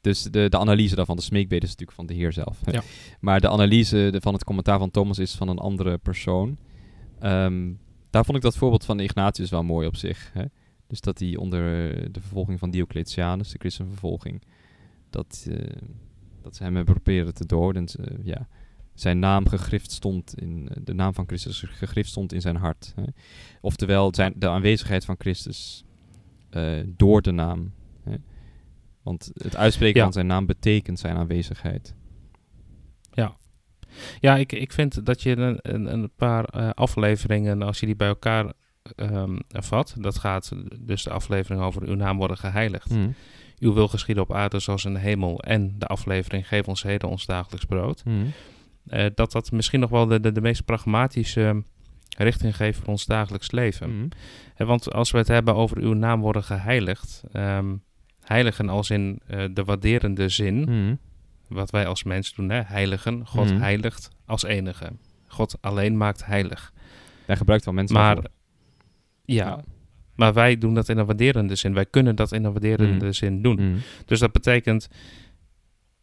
[0.00, 2.58] Dus de, de analyse daarvan, de smeekbede is natuurlijk van de Heer zelf.
[2.70, 2.82] Ja.
[3.20, 6.56] Maar de analyse de- van het commentaar van Thomas is van een andere persoon.
[7.20, 7.72] Ehm,
[8.10, 10.30] daar vond ik dat voorbeeld van Ignatius wel mooi op zich.
[10.32, 10.44] Hè?
[10.86, 14.42] Dus dat hij onder eh, de vervolging van Diocletianus, de christenvervolging,
[15.10, 15.56] dat, eh,
[16.42, 17.82] dat ze hem hebben proberen te doden.
[17.82, 18.48] En ze, ja,
[18.94, 22.92] zijn naam gegrift stond in eh, de naam van Christus gegrift stond in zijn hart.
[22.96, 23.02] Hè.
[23.60, 25.91] Oftewel zijn de aanwezigheid van Christus eh,
[26.86, 27.72] door de naam.
[28.02, 28.14] Hè.
[29.02, 30.04] Want het uitspreken Ja.
[30.04, 31.94] van zijn naam betekent zijn aanwezigheid.
[34.20, 37.96] Ja, ik, ik vind dat je een, een, een paar eh, afleveringen, als je die
[37.96, 38.52] bij elkaar
[38.96, 42.88] ehm, vat, dat gaat dus de aflevering over uw naam worden geheiligd.
[42.88, 43.14] Hmm.
[43.58, 45.40] Uw wil geschieden op aarde zoals in de hemel.
[45.40, 48.02] En de aflevering Geef ons heden ons dagelijks brood.
[48.04, 48.32] Hmm.
[48.86, 51.62] eh, dat dat misschien nog wel de, de, de meest pragmatische
[52.16, 54.08] richting geeft voor ons dagelijks leven.
[54.56, 57.74] Eh, want als we het hebben over uw naam worden geheiligd, ehm,
[58.20, 60.98] heiligen als in eh, de waarderende zin, Hmm.
[61.48, 62.60] wat wij als mens doen, hè?
[62.60, 63.60] heiligen, God Mhm.
[63.60, 64.92] heiligt als enige.
[65.26, 66.72] God alleen maakt heilig.
[67.26, 68.24] Hij gebruikt wel mensen Maar, ja,
[69.24, 69.60] Ja.
[70.14, 71.74] maar wij doen dat in een waarderende zin.
[71.74, 73.12] Wij kunnen dat in een waarderende Mhm.
[73.12, 73.80] zin doen.
[74.06, 74.88] Dus dat betekent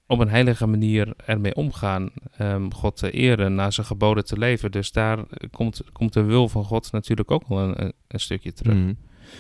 [0.10, 4.72] op een heilige manier ermee omgaan, ehm, God te eren, naar zijn geboden te leven.
[4.72, 5.20] Dus daar
[5.51, 8.74] komt, komt de wil van God natuurlijk ook wel een, een, stukje terug.
[8.74, 8.97] Hmm.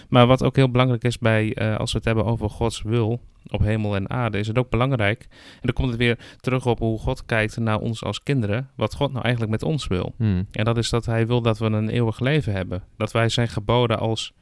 [0.09, 3.21] Maar wat ook heel belangrijk is bij, eh, als we het hebben over Gods wil
[3.47, 5.27] op hemel en aarde, is het ook belangrijk.
[5.31, 8.95] En dan komt het weer terug op hoe God kijkt naar ons als kinderen, wat
[8.95, 10.13] God nou eigenlijk met ons wil.
[10.17, 10.47] Hmm.
[10.51, 12.83] En dat is dat hij wil dat we een eeuwig leven hebben.
[12.97, 14.33] Dat wij zijn geboden als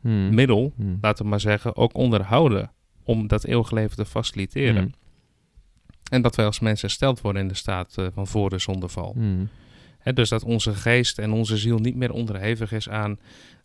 [0.00, 0.34] Hmm.
[0.34, 2.70] middel, laten we maar zeggen, ook onderhouden
[3.04, 4.94] om dat eeuwig leven te faciliteren.
[6.14, 9.12] En dat wij als mensen hersteld worden in de staat eh, van voor de zondeval.
[9.12, 9.48] Hmm.
[10.14, 13.18] Dus dat onze geest en onze ziel niet meer onderhevig is aan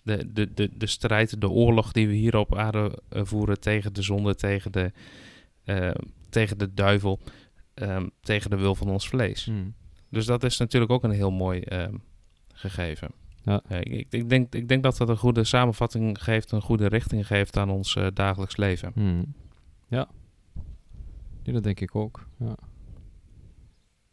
[0.04, 3.93] de, de, de, de strijd, de oorlog die we hier op aarde eh, voeren tegen
[3.93, 4.91] de zonde, tegen de,
[5.64, 5.91] eh,
[6.30, 7.20] tegen de duivel,
[7.74, 9.45] ehm, tegen de wil van ons vlees.
[9.45, 9.74] Hmm.
[10.10, 11.95] Dus dat is natuurlijk ook een heel mooi ehm,
[12.54, 13.10] gegeven.
[13.43, 13.62] Ja.
[13.70, 17.58] Ik, ik, denk, ik denk dat dat een goede samenvatting geeft, een goede richting geeft
[17.58, 18.91] aan ons dagelijks leven.
[18.93, 19.34] Hmm.
[19.88, 20.08] Ja.
[21.50, 22.28] Ja, dat denk ik ook.
[22.38, 22.56] Ja.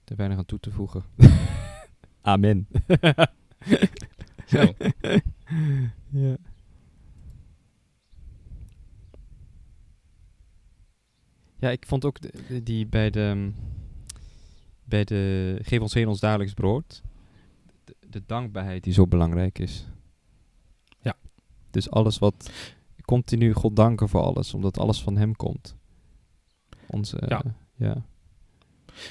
[0.05, 1.05] Er weinig aan toe te voegen.
[2.21, 2.69] Amen.
[4.53, 4.59] Zo.
[6.23, 6.37] ja.
[11.59, 12.19] Ja, ik vond ook
[12.65, 13.53] die bij de,
[14.85, 17.03] bij de Geef ons heen ons dagelijks brood,
[17.85, 19.87] de, de dankbaarheid die zo belangrijk is.
[21.01, 21.17] Ja.
[21.71, 22.51] Dus alles wat,
[23.05, 25.77] continu God danken voor alles, omdat alles van hem komt.
[26.87, 27.43] Onze, Ja.
[27.77, 28.05] ja.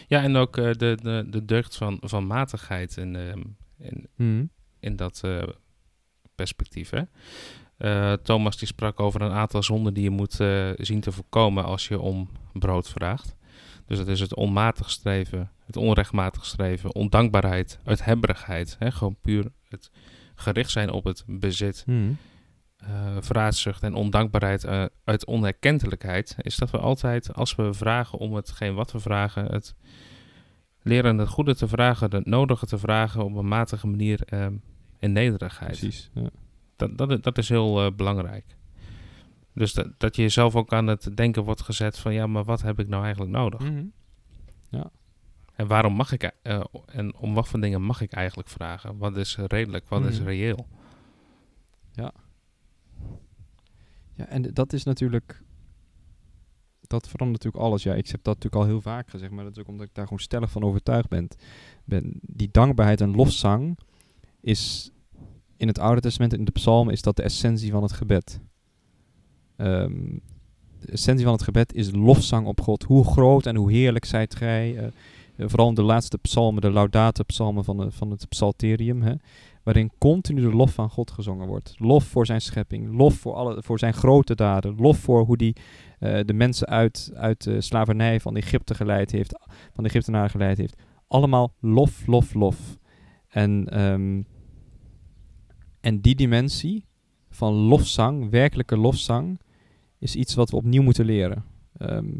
[0.07, 3.41] Ja, en ook eh, de, de, de deugd van, van matigheid in, ehm,
[3.77, 4.45] in, Mhm.
[4.79, 5.43] in dat eh,
[6.35, 6.89] perspectief.
[6.89, 7.01] Hè?
[7.77, 10.33] Eh, Thomas die sprak over een aantal zonden die je moet
[10.75, 13.35] zien te voorkomen als je om brood vraagt.
[13.85, 18.75] Dus dat is het onmatig streven, het onrechtmatig streven, ondankbaarheid, uithebberigheid.
[18.79, 18.91] Hè?
[18.91, 19.91] Gewoon puur het
[20.35, 21.83] gericht zijn op het bezit.
[21.85, 22.11] Mhm.
[22.87, 28.33] Eh vraatzucht en ondankbaarheid eh, uit onerkentelijkheid, is dat we altijd, als we vragen om
[28.33, 29.75] hetgeen wat we vragen, het
[30.81, 34.47] leren het goede te vragen, het nodige te vragen op een matige manier eh,
[34.99, 35.79] in nederigheid.
[35.79, 36.09] Precies.
[36.13, 36.29] Ja.
[36.75, 38.45] Dat, dat, dat is heel eh, belangrijk.
[39.53, 42.61] Dus dat, dat je jezelf ook aan het denken wordt gezet van ja, maar wat
[42.61, 43.59] heb ik nou eigenlijk nodig?
[43.59, 43.85] Mhm.
[45.55, 46.31] En waarom mag ik,
[46.85, 48.97] en om wat voor dingen mag ik eigenlijk vragen?
[48.97, 50.27] Wat is redelijk, wat is Mhm.
[50.27, 50.67] reëel?
[51.91, 52.11] Ja,
[54.15, 55.43] en d- dat is natuurlijk.
[56.87, 57.83] Dat verandert natuurlijk alles.
[57.83, 59.93] Ja, ik heb dat natuurlijk al heel vaak gezegd, maar dat is ook omdat ik
[59.93, 61.27] daar gewoon stellig van overtuigd ben.
[61.85, 62.13] ben.
[62.21, 63.77] Die dankbaarheid en lofzang
[64.41, 64.91] is
[65.57, 68.39] in het Oude Testament, in de Psalmen, is dat de essentie van het gebed.
[69.55, 70.17] Ehm,
[70.79, 72.83] de essentie van het gebed is lofzang op God.
[72.83, 74.77] Hoe groot en hoe heerlijk zijt gij.
[74.77, 74.91] eh, eh,
[75.49, 79.01] vooral in de laatste psalmen, de laudate psalmen van, de, van het psalterium.
[79.01, 79.13] Hè,
[79.65, 81.75] waarin continu de lof van God gezongen wordt.
[81.77, 85.55] Lof voor zijn schepping, lof voor, alle, voor zijn grote daden, lof voor hoe hij
[86.23, 89.39] de mensen uit, uit de slavernij van Egypte geleid heeft,
[89.73, 90.81] van de Egyptenaren geleid heeft.
[91.07, 92.77] Allemaal lof, lof, lof.
[93.27, 94.21] En, ehm,
[95.81, 96.85] en die dimensie
[97.29, 99.39] van lofzang, werkelijke lofzang,
[99.99, 101.43] is iets wat we opnieuw moeten leren.
[101.77, 102.11] Ehm,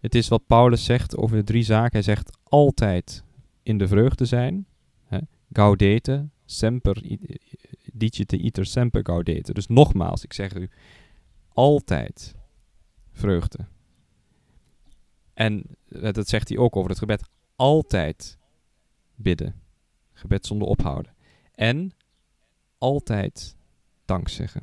[0.00, 1.92] het is wat Paulus zegt over de drie zaken.
[1.92, 3.24] Hij zegt altijd
[3.62, 4.66] in de vreugde zijn,
[5.04, 5.18] hè,
[5.52, 7.18] gaudete, semper
[7.92, 9.52] dicite iter semper gaudete.
[9.52, 10.70] Dus nogmaals, ik zeg u,
[11.48, 12.34] altijd
[13.12, 13.66] vreugde.
[15.34, 17.28] En eh, dat zegt hij ook over het gebed.
[17.56, 18.38] Altijd
[19.14, 19.62] bidden.
[20.12, 21.14] Gebed zonder ophouden.
[21.54, 21.92] En
[22.78, 23.56] altijd
[24.04, 24.62] dank zeggen.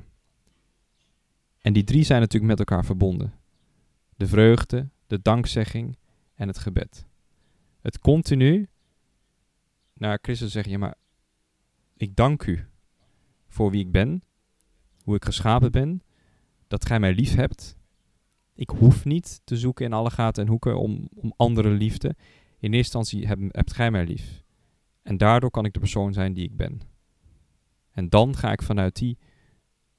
[1.61, 3.33] En die drie zijn natuurlijk met elkaar verbonden.
[4.15, 5.97] De vreugde, de dankzegging
[6.35, 7.05] en het gebed.
[7.81, 8.69] Het continu
[9.93, 10.95] naar Christus zeggen, ja maar
[11.97, 12.67] ik dank u
[13.47, 14.23] voor wie ik ben,
[15.03, 16.03] hoe ik geschapen ben,
[16.67, 17.77] dat gij mij lief hebt.
[18.53, 22.15] Ik hoef niet te zoeken in alle gaten en hoeken om, om andere liefde.
[22.59, 24.43] In eerste instantie heb, hebt gij mij lief.
[25.01, 26.81] En daardoor kan ik de persoon zijn die ik ben.
[27.91, 29.17] En dan ga ik vanuit die,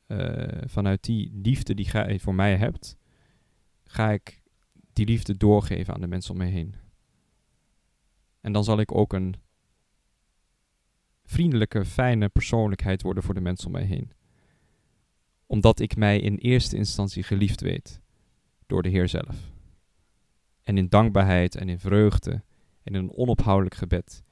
[0.06, 2.96] eh, vanuit die liefde die gij voor mij hebt,
[3.84, 4.42] ga ik
[4.92, 6.74] die liefde doorgeven aan de mensen om me heen.
[8.40, 9.34] En dan zal ik ook een
[11.26, 14.12] vriendelijke, fijne persoonlijkheid worden voor de mensen om mij heen.
[15.46, 18.00] Omdat ik mij in eerste instantie geliefd weet
[18.66, 19.36] door de Heer zelf.
[20.62, 22.30] En in dankbaarheid en in vreugde
[22.82, 24.24] en in een onophoudelijk gebed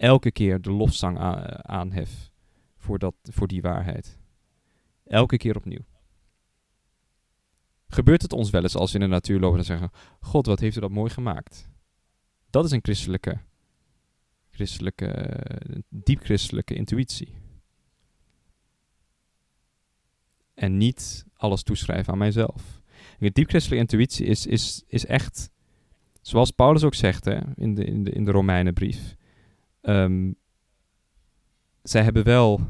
[0.00, 1.18] elke keer de lofzang
[1.62, 2.30] aanhef
[2.76, 4.18] voor, dat, voor die waarheid.
[5.04, 5.84] Elke keer opnieuw.
[7.86, 9.90] Gebeurt het ons wel eens als we in de natuur lopen en zeggen:
[10.20, 11.70] God, wat heeft u dat mooi gemaakt?
[12.50, 13.38] Dat is een christelijke,
[14.60, 15.40] christelijke,
[15.88, 17.34] diep christelijke intuïtie.
[20.54, 22.80] En niet alles toeschrijven aan mijzelf.
[23.18, 25.50] Een diep christelijke intuïtie is, is, is echt,
[26.20, 29.16] zoals Paulus ook zegt hè, in, de, in, de, in de Romeinenbrief.
[29.80, 30.32] Ehm,
[31.82, 32.60] zij hebben wel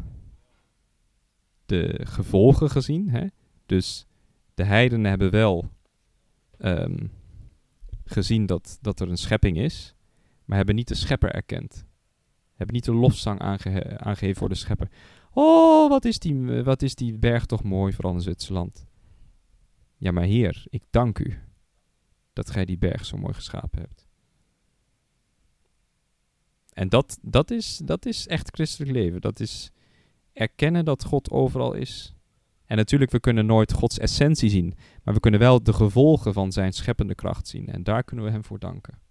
[1.66, 3.08] de gevolgen gezien.
[3.08, 3.26] Hè?
[3.66, 4.06] Dus
[4.54, 5.70] de heidenen hebben wel
[6.58, 7.06] ehm,
[8.04, 9.94] gezien dat, dat er een schepping is,
[10.50, 11.84] maar hebben niet de schepper erkend.
[12.54, 14.88] Hebben niet de lofzang aange aangegeven voor de schepper.
[15.32, 18.86] Oh, wat is, die, wat is die berg toch mooi, vooral in Zwitserland.
[19.96, 21.38] Ja, maar Heer, ik dank u
[22.32, 24.06] dat gij die berg zo mooi geschapen hebt.
[26.72, 29.20] En dat, dat, is, dat is echt christelijk leven.
[29.20, 29.70] Dat is
[30.32, 32.14] erkennen dat God overal is.
[32.64, 36.52] En natuurlijk, we kunnen nooit Gods essentie zien, maar we kunnen wel de gevolgen van
[36.52, 37.68] zijn scheppende kracht zien.
[37.68, 39.08] En daar kunnen we hem voor danken.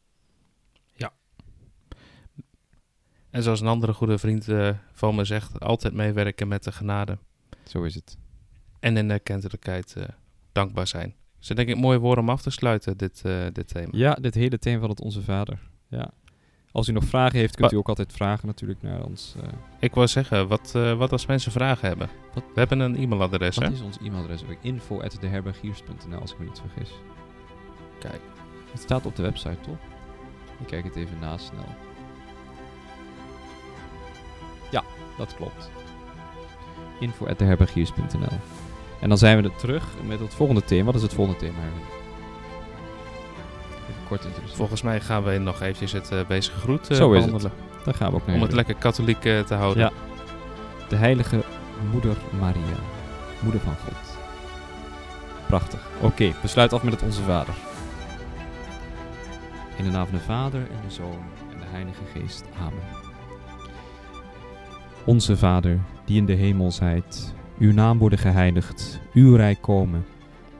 [3.29, 7.17] En zoals een andere goede vriend eh, van me zegt, altijd meewerken met de genade.
[7.63, 8.17] Zo is het.
[8.79, 10.03] En in erkentelijkheid eh
[10.51, 11.15] dankbaar zijn.
[11.39, 13.87] Het denk ik mooi woord om af te sluiten, dit, eh, dit thema.
[13.91, 15.59] Ja, dit hele thema van het Onze Vader.
[15.87, 16.11] Ja.
[16.71, 19.35] Als u nog vragen heeft, kunt u ook altijd vragen natuurlijk naar ons.
[19.79, 22.09] Ik wou zeggen, wat, wat als mensen vragen hebben?
[22.33, 23.61] Wat- We hebben een e-mailadres, hè?
[23.63, 24.43] wat is ons e-mailadres?
[24.61, 25.19] Info at
[26.21, 26.91] als ik me niet vergis.
[27.99, 28.21] Kijk.
[28.71, 29.77] Het staat op de website, toch?
[30.59, 31.75] Ik kijk het even na snel.
[35.19, 35.69] Dat klopt.
[36.99, 38.37] Info at deherbergiers.nl
[38.99, 40.85] En dan zijn we er terug met het volgende thema.
[40.85, 41.57] Wat is het volgende thema?
[43.89, 44.57] Even kort introduceren.
[44.57, 47.47] Volgens mij gaan we nog eventjes het eh, bezige groet eh, Zo is het.
[47.85, 48.35] Daar gaan we ook naar.
[48.35, 49.83] Om het lekker katholiek eh, te houden.
[49.83, 49.91] Ja.
[50.89, 51.43] De heilige
[51.91, 52.77] moeder Maria.
[53.39, 54.17] Moeder van God.
[55.47, 55.87] Prachtig.
[56.01, 57.53] Oké, we sluiten af met het Onze Vader.
[59.77, 61.19] In de naam van de Vader en de Zoon
[61.53, 62.43] en de Heilige Geest.
[62.59, 62.98] Amen.
[65.05, 70.05] Onze Vader, die in de hemel zijt, uw naam worden geheiligd, uw rijk komen.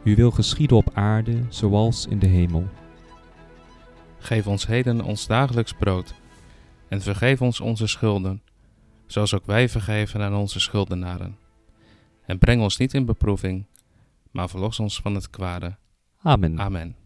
[0.03, 2.67] Uw wil geschieden op aarde, zoals in de hemel.
[4.17, 6.13] Geef ons heden ons dagelijks brood.
[6.87, 8.41] En vergeef ons onze schulden,
[9.07, 11.37] zoals ook wij vergeven aan onze schuldenaren.
[12.25, 13.65] En breng ons niet in beproeving,
[14.31, 15.75] maar verlos ons van het kwade.
[16.21, 16.59] Amen.
[16.59, 16.98] Amen.